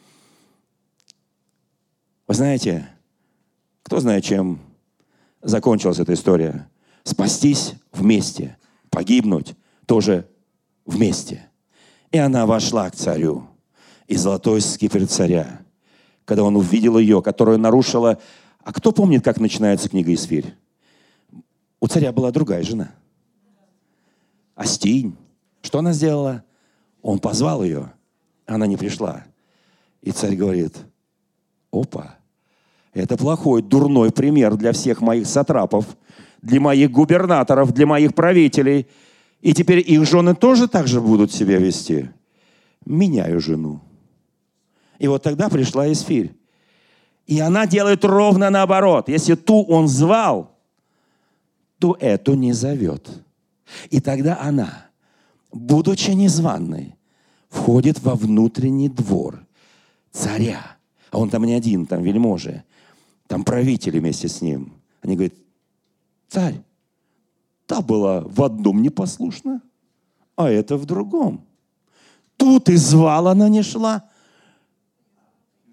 Вы 2.29 2.35
знаете, 2.35 2.88
кто 3.85 4.01
знает, 4.01 4.25
чем 4.25 4.59
закончилась 5.42 6.01
эта 6.01 6.14
история? 6.14 6.68
Спастись 7.05 7.75
вместе, 7.92 8.57
погибнуть 8.90 9.55
тоже 9.87 10.27
вместе. 10.87 11.49
И 12.11 12.18
она 12.18 12.47
вошла 12.47 12.88
к 12.90 12.97
царю. 12.97 13.47
И 14.09 14.16
золотой 14.16 14.61
скипер 14.62 15.07
царя, 15.07 15.61
когда 16.25 16.42
он 16.42 16.57
увидел 16.57 16.99
ее, 16.99 17.23
которая 17.23 17.59
нарушила... 17.59 18.18
А 18.62 18.73
кто 18.73 18.92
помнит, 18.92 19.23
как 19.23 19.38
начинается 19.38 19.90
книга 19.90 20.14
Исфирь? 20.14 20.55
У 21.81 21.87
царя 21.87 22.12
была 22.12 22.31
другая 22.31 22.62
жена. 22.62 22.94
Астинь. 24.55 25.14
Что 25.61 25.81
она 25.81 25.92
сделала? 25.92 26.42
Он 27.03 27.18
позвал 27.18 27.62
ее, 27.62 27.92
она 28.47 28.66
не 28.66 28.79
пришла. 28.79 29.25
И 30.01 30.12
царь 30.12 30.35
говорит, 30.35 30.79
опа, 31.70 32.16
это 32.94 33.16
плохой, 33.16 33.62
дурной 33.62 34.11
пример 34.11 34.57
для 34.57 34.72
всех 34.72 35.00
моих 35.00 35.26
сатрапов, 35.26 35.85
для 36.42 36.61
моих 36.61 36.90
губернаторов, 36.90 37.72
для 37.72 37.87
моих 37.87 38.14
правителей. 38.14 38.87
И 39.40 39.52
теперь 39.52 39.78
их 39.87 40.04
жены 40.07 40.35
тоже 40.35 40.68
так 40.68 40.87
же 40.87 41.00
будут 41.00 41.33
себя 41.33 41.59
вести. 41.59 42.11
Меняю 42.87 43.40
жену. 43.40 43.80
И 44.98 45.09
вот 45.09 45.22
тогда 45.22 45.48
пришла 45.48 45.90
Исфирь. 45.92 46.35
И 47.26 47.40
она 47.40 47.66
делает 47.66 48.04
ровно 48.04 48.50
наоборот. 48.50 49.09
Если 49.09 49.35
ту 49.35 49.62
он 49.64 49.88
звал, 49.88 50.57
то 51.78 51.96
эту 51.98 52.35
не 52.35 52.52
зовет. 52.52 53.11
И 53.90 54.00
тогда 54.00 54.38
она 54.40 54.85
будучи 55.54 56.11
незваной, 56.11 56.96
входит 57.48 58.00
во 58.00 58.14
внутренний 58.14 58.88
двор 58.88 59.46
царя. 60.11 60.73
А 61.14 61.18
он 61.18 61.31
там 61.31 61.44
не 61.44 61.55
один, 61.55 61.87
там 61.87 62.03
вельможи, 62.03 62.64
там 63.27 63.44
правители 63.44 63.98
вместе 63.98 64.29
с 64.29 64.42
ним. 64.42 64.72
Они 65.03 65.14
говорят, 65.14 65.35
царь, 66.29 66.61
та 67.66 67.81
была 67.81 68.20
в 68.20 68.42
одном 68.42 68.83
непослушна, 68.83 69.62
а 70.37 70.50
это 70.50 70.77
в 70.77 70.85
другом. 70.85 71.44
Тут 72.37 72.68
и 72.68 72.77
звал 72.77 73.29
она 73.29 73.48
не 73.48 73.62
шла, 73.62 74.05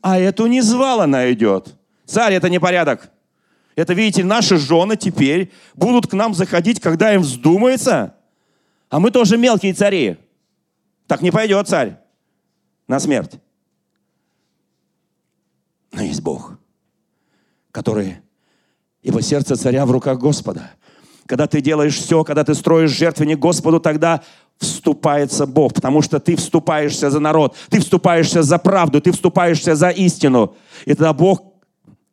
а 0.01 0.17
эту 0.17 0.47
не 0.47 0.61
звал 0.61 1.01
она 1.01 1.31
идет. 1.31 1.75
Царь, 2.05 2.33
это 2.33 2.49
непорядок. 2.49 3.11
Это, 3.75 3.93
видите, 3.93 4.23
наши 4.23 4.57
жены 4.57 4.95
теперь 4.95 5.51
будут 5.75 6.07
к 6.07 6.13
нам 6.13 6.33
заходить, 6.33 6.79
когда 6.79 7.13
им 7.13 7.21
вздумается– 7.21 8.15
а 8.91 8.99
мы 8.99 9.09
тоже 9.09 9.37
мелкие 9.37 9.73
цари. 9.73 10.17
Так 11.07 11.21
не 11.21 11.31
пойдет 11.31 11.67
царь 11.67 11.97
на 12.87 12.99
смерть. 12.99 13.39
Но 15.91 16.01
есть 16.01 16.21
Бог, 16.21 16.57
который, 17.71 18.17
ибо 19.01 19.21
сердце 19.21 19.55
царя 19.55 19.85
в 19.85 19.91
руках 19.91 20.19
Господа. 20.19 20.71
Когда 21.25 21.47
ты 21.47 21.61
делаешь 21.61 21.95
все, 21.95 22.23
когда 22.23 22.43
ты 22.43 22.55
строишь 22.55 22.91
жертвенник 22.91 23.39
Господу, 23.39 23.79
тогда 23.79 24.21
вступается 24.57 25.45
Бог, 25.45 25.73
потому 25.73 26.01
что 26.01 26.19
ты 26.19 26.35
вступаешься 26.35 27.09
за 27.09 27.19
народ, 27.19 27.55
ты 27.69 27.79
вступаешься 27.79 28.43
за 28.43 28.57
правду, 28.57 29.01
ты 29.01 29.11
вступаешься 29.11 29.75
за 29.75 29.89
истину. 29.89 30.55
И 30.85 30.93
тогда 30.93 31.13
Бог 31.13 31.41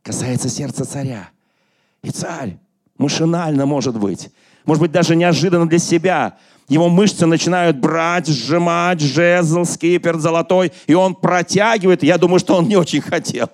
касается 0.02 0.48
сердца 0.48 0.84
царя. 0.84 1.30
И 2.02 2.10
царь 2.10 2.58
Машинально, 2.98 3.64
может 3.64 3.98
быть. 3.98 4.30
Может 4.64 4.82
быть, 4.82 4.92
даже 4.92 5.14
неожиданно 5.16 5.68
для 5.68 5.78
себя. 5.78 6.36
Его 6.68 6.90
мышцы 6.90 7.24
начинают 7.26 7.78
брать, 7.78 8.28
сжимать, 8.28 9.00
жезл, 9.00 9.64
скипер 9.64 10.18
золотой, 10.18 10.72
и 10.86 10.94
он 10.94 11.14
протягивает. 11.14 12.02
Я 12.02 12.18
думаю, 12.18 12.38
что 12.38 12.56
он 12.56 12.68
не 12.68 12.76
очень 12.76 13.00
хотел. 13.00 13.48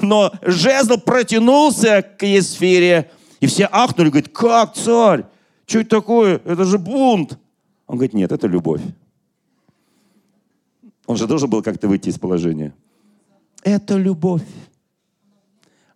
Но 0.00 0.32
жезл 0.42 0.98
протянулся 0.98 2.02
к 2.02 2.24
Есфире, 2.24 3.10
и 3.40 3.46
все 3.46 3.68
ахнули, 3.70 4.10
говорят, 4.10 4.28
как 4.28 4.74
царь? 4.74 5.24
Что 5.66 5.80
это 5.80 5.90
такое? 5.90 6.40
Это 6.44 6.64
же 6.64 6.78
бунт. 6.78 7.38
Он 7.86 7.96
говорит, 7.96 8.14
нет, 8.14 8.32
это 8.32 8.46
любовь. 8.46 8.82
Он 11.06 11.16
же 11.16 11.26
должен 11.26 11.50
был 11.50 11.62
как-то 11.62 11.88
выйти 11.88 12.08
из 12.08 12.18
положения. 12.18 12.72
Это 13.62 13.96
любовь. 13.96 14.46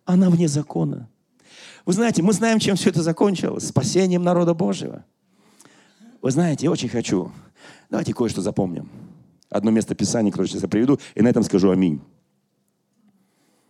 Она 0.05 0.29
вне 0.29 0.47
закона. 0.47 1.07
Вы 1.85 1.93
знаете, 1.93 2.21
мы 2.21 2.33
знаем, 2.33 2.59
чем 2.59 2.75
все 2.75 2.89
это 2.89 3.01
закончилось. 3.01 3.67
Спасением 3.67 4.23
народа 4.23 4.53
Божьего. 4.53 5.05
Вы 6.23 6.31
знаете, 6.31 6.67
я 6.67 6.71
очень 6.71 6.87
хочу. 6.87 7.33
Давайте 7.89 8.13
кое-что 8.13 8.41
запомним. 8.41 8.89
Одно 9.49 9.71
место 9.71 9.93
Писания, 9.93 10.31
которое 10.31 10.47
сейчас 10.47 10.61
я 10.61 10.69
приведу, 10.69 10.97
и 11.15 11.21
на 11.21 11.27
этом 11.27 11.43
скажу 11.43 11.69
аминь. 11.69 11.99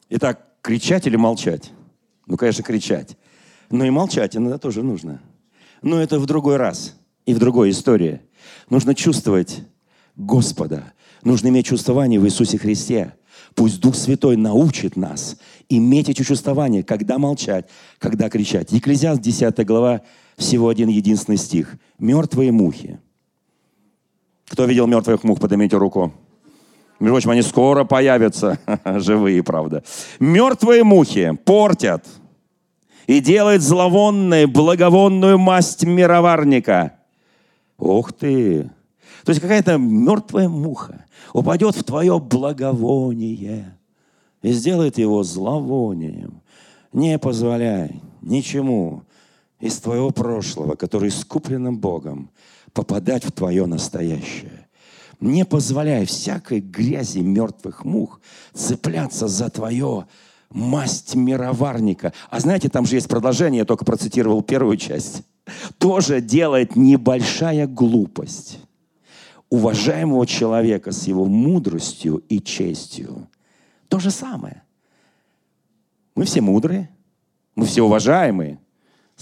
Итак, 0.10 0.46
кричать 0.62 1.08
или 1.08 1.16
молчать? 1.16 1.72
Ну, 2.28 2.38
конечно, 2.38 2.64
кричать. 2.64 3.18
Но 3.72 3.84
и 3.86 3.90
молчать 3.90 4.38
иногда 4.38 4.60
тоже 4.60 4.84
нужно. 4.84 5.20
Но 5.82 6.00
это 6.00 6.20
в 6.20 6.28
другой 6.28 6.58
раз 6.58 6.96
и 7.26 7.34
в 7.34 7.40
другой 7.40 7.72
истории. 7.72 8.22
Нужно 8.70 8.94
чувствовать 8.94 9.64
Господа. 10.16 10.94
Нужно 11.24 11.48
иметь 11.48 11.66
чувствование 11.66 12.20
в 12.20 12.26
Иисусе 12.28 12.60
Христе. 12.60 13.16
Пусть 13.56 13.82
Дух 13.82 13.96
Святой 13.96 14.38
научит 14.38 14.96
нас 14.96 15.38
иметь 15.70 16.08
эти 16.08 16.22
чувствования, 16.22 16.84
когда 16.84 17.18
молчать, 17.18 17.68
когда 17.98 18.30
кричать. 18.30 18.72
Екклезиаст 18.72 19.22
10 19.22 19.66
глава, 19.66 20.04
всего 20.38 20.70
один 20.70 20.90
единственный 20.90 21.38
стих. 21.38 21.78
«Мертвые 22.00 22.52
мухи». 22.52 23.00
Кто 24.48 24.66
видел 24.66 24.88
мертвых 24.88 25.24
мух? 25.24 25.40
Поднимите 25.40 25.78
руку. 25.78 26.14
Между 27.00 27.14
прочим, 27.16 27.30
они 27.32 27.42
скоро 27.42 27.84
появятся. 27.84 28.60
Живые, 28.86 29.44
правда. 29.44 29.84
Мертвые 30.20 30.84
мухи 30.84 31.38
портят 31.44 32.06
и 33.08 33.20
делает 33.20 33.62
зловонную, 33.62 34.48
благовонную 34.48 35.38
масть 35.38 35.84
мироварника. 35.84 36.94
Ух 37.78 38.14
ты! 38.14 38.70
То 39.26 39.30
есть 39.32 39.42
какая-то 39.42 39.78
мертвая 39.78 40.50
муха 40.50 41.06
упадет 41.34 41.76
в 41.76 41.84
твое 41.84 42.20
благовоние 42.20 43.78
и 44.42 44.52
сделает 44.52 44.98
его 44.98 45.24
зловонием. 45.24 46.42
Не 46.92 47.18
позволяй 47.18 48.02
ничему 48.22 49.04
из 49.64 49.78
твоего 49.78 50.12
прошлого, 50.12 50.76
который 50.76 51.08
искуплен 51.08 51.78
Богом, 51.78 52.30
попадать 52.74 53.24
в 53.24 53.32
твое 53.32 53.66
настоящее. 53.66 54.68
Не 55.22 55.46
позволяй 55.46 56.06
всякой 56.06 56.60
грязи 56.60 57.20
мертвых 57.20 57.86
мух 57.86 58.20
цепляться 58.54 59.30
за 59.30 59.50
твое 59.50 60.06
масть 60.50 61.16
мироварника. 61.16 62.12
А 62.30 62.42
знаете, 62.42 62.68
там 62.68 62.86
же 62.86 62.96
есть 62.96 63.08
продолжение, 63.08 63.60
я 63.60 63.66
только 63.66 63.86
процитировал 63.86 64.44
первую 64.44 64.76
часть. 64.76 65.24
Тоже 65.78 66.20
делает 66.20 66.76
небольшая 66.76 67.66
глупость 67.66 68.60
уважаемого 69.50 70.28
человека 70.28 70.92
с 70.92 71.08
его 71.08 71.24
мудростью 71.24 72.18
и 72.28 72.42
честью. 72.42 73.30
То 73.88 74.00
же 74.00 74.12
самое. 74.12 74.64
Мы 76.16 76.26
все 76.26 76.42
мудрые, 76.42 76.90
мы 77.56 77.66
все 77.66 77.82
уважаемые. 77.82 78.60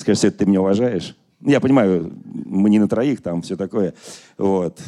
Скажи, 0.02 0.32
ты 0.32 0.46
меня 0.46 0.62
уважаешь? 0.62 1.16
Я 1.40 1.60
понимаю, 1.60 2.14
мы 2.24 2.70
не 2.70 2.80
на 2.80 2.88
троих, 2.88 3.22
там 3.22 3.42
все 3.42 3.56
такое. 3.56 3.94
Вот. 4.38 4.80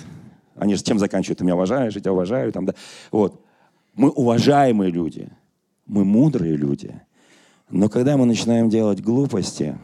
Они 0.55 0.76
же 0.76 0.84
чем 0.84 0.99
заканчивают? 0.99 1.39
Ты 1.39 1.45
меня 1.45 1.55
уважаешь, 1.55 1.95
я 1.95 2.01
тебя 2.01 2.14
уважаю. 2.14 2.51
Там, 2.51 2.66
да. 2.66 2.76
вот. 3.11 3.41
Мы 3.95 4.09
уважаемые 4.09 4.91
люди– 4.91 5.30
мы 5.86 6.05
мудрые 6.05 6.55
люди. 6.55 7.01
Но 7.70 7.89
когда 7.89 8.18
мы 8.18 8.26
начинаем 8.26 8.70
делать 8.70 9.01
глупости, 9.01 9.78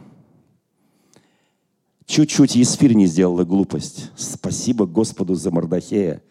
чуть-чуть 2.06 2.54
Есфирь 2.54 2.94
не 2.94 3.06
сделала 3.06 3.44
глупость. 3.44 4.10
Спасибо 4.16 4.86
Господу 4.86 5.34
за 5.34 5.50
Мордахея. 5.50 6.22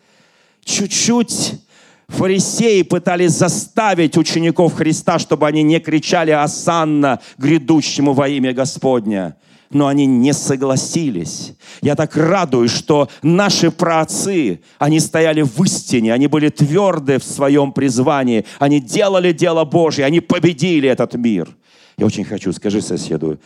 Чуть-чуть 0.63 1.61
фарисеи 2.09 2.81
пытались 2.81 3.31
заставить 3.31 4.17
учеников 4.17 4.73
Христа, 4.73 5.17
чтобы 5.19 5.47
они 5.47 5.63
не 5.63 5.79
кричали 5.79 6.31
«Асанна» 6.31 7.21
грядущему 7.37 8.13
во 8.13 8.27
имя 8.27 8.53
Господня 8.53 9.35
но 9.71 9.87
они 9.87 10.05
не 10.05 10.33
согласились. 10.33 11.53
Я 11.81 11.95
так 11.95 12.15
радуюсь, 12.17 12.71
что 12.71 13.07
наши 13.21 13.71
праотцы, 13.71 14.61
они 14.79 14.99
стояли 14.99 15.41
в 15.41 15.63
истине, 15.63 16.13
они 16.13 16.27
были 16.27 16.49
тверды 16.49 17.19
в 17.19 17.23
своем 17.23 17.71
призвании, 17.71 18.45
они 18.57 18.79
делали 18.79 19.31
дело 19.31 19.65
Божье, 19.65 20.05
они 20.05 20.21
победили 20.21 20.89
этот 20.89 21.13
мир. 21.13 21.55
Я 21.97 22.05
очень 22.05 22.25
хочу, 22.25 22.51
скажи 22.51 22.81
соседу, 22.81 23.39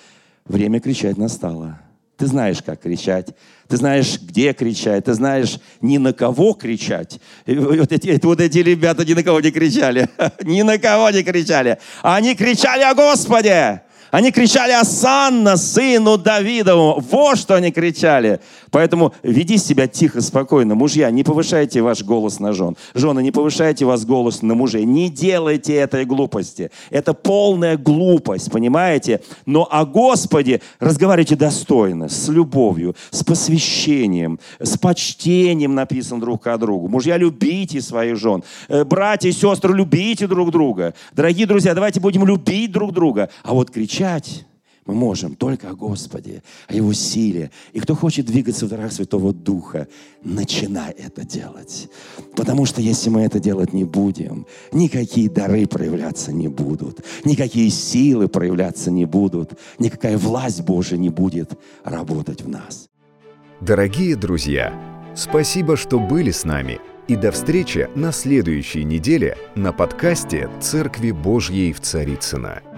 время 0.45 0.79
кричать 0.79 1.17
настало. 1.17 1.79
Ты 2.17 2.27
знаешь, 2.27 2.61
как 2.63 2.81
кричать. 2.81 3.29
Ты 3.67 3.77
знаешь, 3.77 4.19
где 4.21 4.53
кричать. 4.53 5.05
Ты 5.05 5.13
знаешь, 5.13 5.57
ни 5.81 5.97
на 5.97 6.13
кого 6.13 6.53
кричать. 6.53 7.19
вот, 7.47 7.91
эти, 7.91 8.23
вот 8.23 8.39
эти 8.39 8.59
ребята 8.59 9.03
ни 9.03 9.13
на 9.13 9.23
кого 9.23 9.39
не 9.39 9.51
кричали. 9.51 10.07
ни 10.43 10.61
на 10.61 10.77
кого 10.77 11.09
не 11.09 11.23
кричали. 11.23 11.79
Они 12.01 12.35
кричали 12.35 12.83
о 12.83 12.93
Господе. 12.93 13.81
Они 14.13 14.31
кричали 14.31 14.73
«Асанна, 14.73 15.57
сыну 15.57 16.19
Давидову!» 16.19 17.01
Вот 17.09 17.39
что 17.39 17.55
они 17.55 17.71
кричали. 17.71 18.39
Поэтому 18.69 19.11
веди 19.23 19.57
себя 19.57 19.87
тихо, 19.87 20.21
спокойно. 20.21 20.75
Мужья, 20.75 21.09
не 21.09 21.23
повышайте 21.23 21.81
ваш 21.81 22.03
голос 22.03 22.39
на 22.39 22.53
жен. 22.53 22.77
Жены, 22.93 23.23
не 23.23 23.31
повышайте 23.31 23.85
ваш 23.85 24.01
голос 24.01 24.43
на 24.43 24.53
мужей. 24.53 24.85
Не 24.85 25.09
делайте 25.09 25.73
этой 25.73 26.05
глупости. 26.05 26.69
Это 26.91 27.15
полная 27.15 27.75
глупость, 27.75 28.51
понимаете? 28.51 29.19
Но 29.47 29.67
о 29.71 29.83
Господе 29.83 30.61
разговаривайте 30.79 31.35
достойно, 31.35 32.07
с 32.07 32.27
любовью, 32.27 32.95
с 33.09 33.23
посвящением, 33.23 34.39
с 34.59 34.77
почтением 34.77 35.73
написано 35.73 36.21
друг 36.21 36.43
к 36.43 36.57
другу. 36.59 36.87
Мужья, 36.87 37.17
любите 37.17 37.81
своих 37.81 38.17
жен. 38.17 38.43
Э, 38.69 38.83
братья 38.83 39.29
и 39.29 39.31
сестры, 39.31 39.73
любите 39.73 40.27
друг 40.27 40.51
друга. 40.51 40.93
Дорогие 41.13 41.47
друзья, 41.47 41.73
давайте 41.73 41.99
будем 41.99 42.27
любить 42.27 42.71
друг 42.71 42.93
друга. 42.93 43.29
А 43.41 43.55
вот 43.55 43.71
кричать 43.71 44.02
кричать 44.03 44.45
мы 44.85 44.95
можем 44.95 45.35
только 45.35 45.69
о 45.69 45.75
Господе, 45.75 46.43
о 46.67 46.73
Его 46.73 46.91
силе. 46.91 47.51
И 47.71 47.79
кто 47.79 47.95
хочет 47.95 48.25
двигаться 48.25 48.65
в 48.65 48.69
дарах 48.69 48.91
Святого 48.91 49.31
Духа, 49.31 49.87
начинай 50.25 50.91
это 50.91 51.23
делать. 51.23 51.87
Потому 52.35 52.65
что 52.65 52.81
если 52.81 53.09
мы 53.09 53.21
это 53.21 53.39
делать 53.39 53.71
не 53.71 53.85
будем, 53.85 54.45
никакие 54.73 55.29
дары 55.29 55.67
проявляться 55.67 56.33
не 56.33 56.49
будут, 56.49 56.99
никакие 57.23 57.69
силы 57.69 58.27
проявляться 58.27 58.91
не 58.91 59.05
будут, 59.05 59.51
никакая 59.79 60.17
власть 60.17 60.63
Божия 60.63 60.97
не 60.97 61.09
будет 61.09 61.57
работать 61.85 62.41
в 62.41 62.49
нас. 62.49 62.89
Дорогие 63.61 64.17
друзья, 64.17 64.73
спасибо, 65.15 65.77
что 65.77 65.97
были 65.97 66.31
с 66.31 66.43
нами. 66.43 66.81
И 67.07 67.15
до 67.15 67.31
встречи 67.31 67.87
на 67.95 68.11
следующей 68.11 68.83
неделе 68.83 69.37
на 69.55 69.71
подкасте 69.71 70.49
«Церкви 70.59 71.11
Божьей 71.11 71.71
в 71.71 71.79
Царицына. 71.79 72.72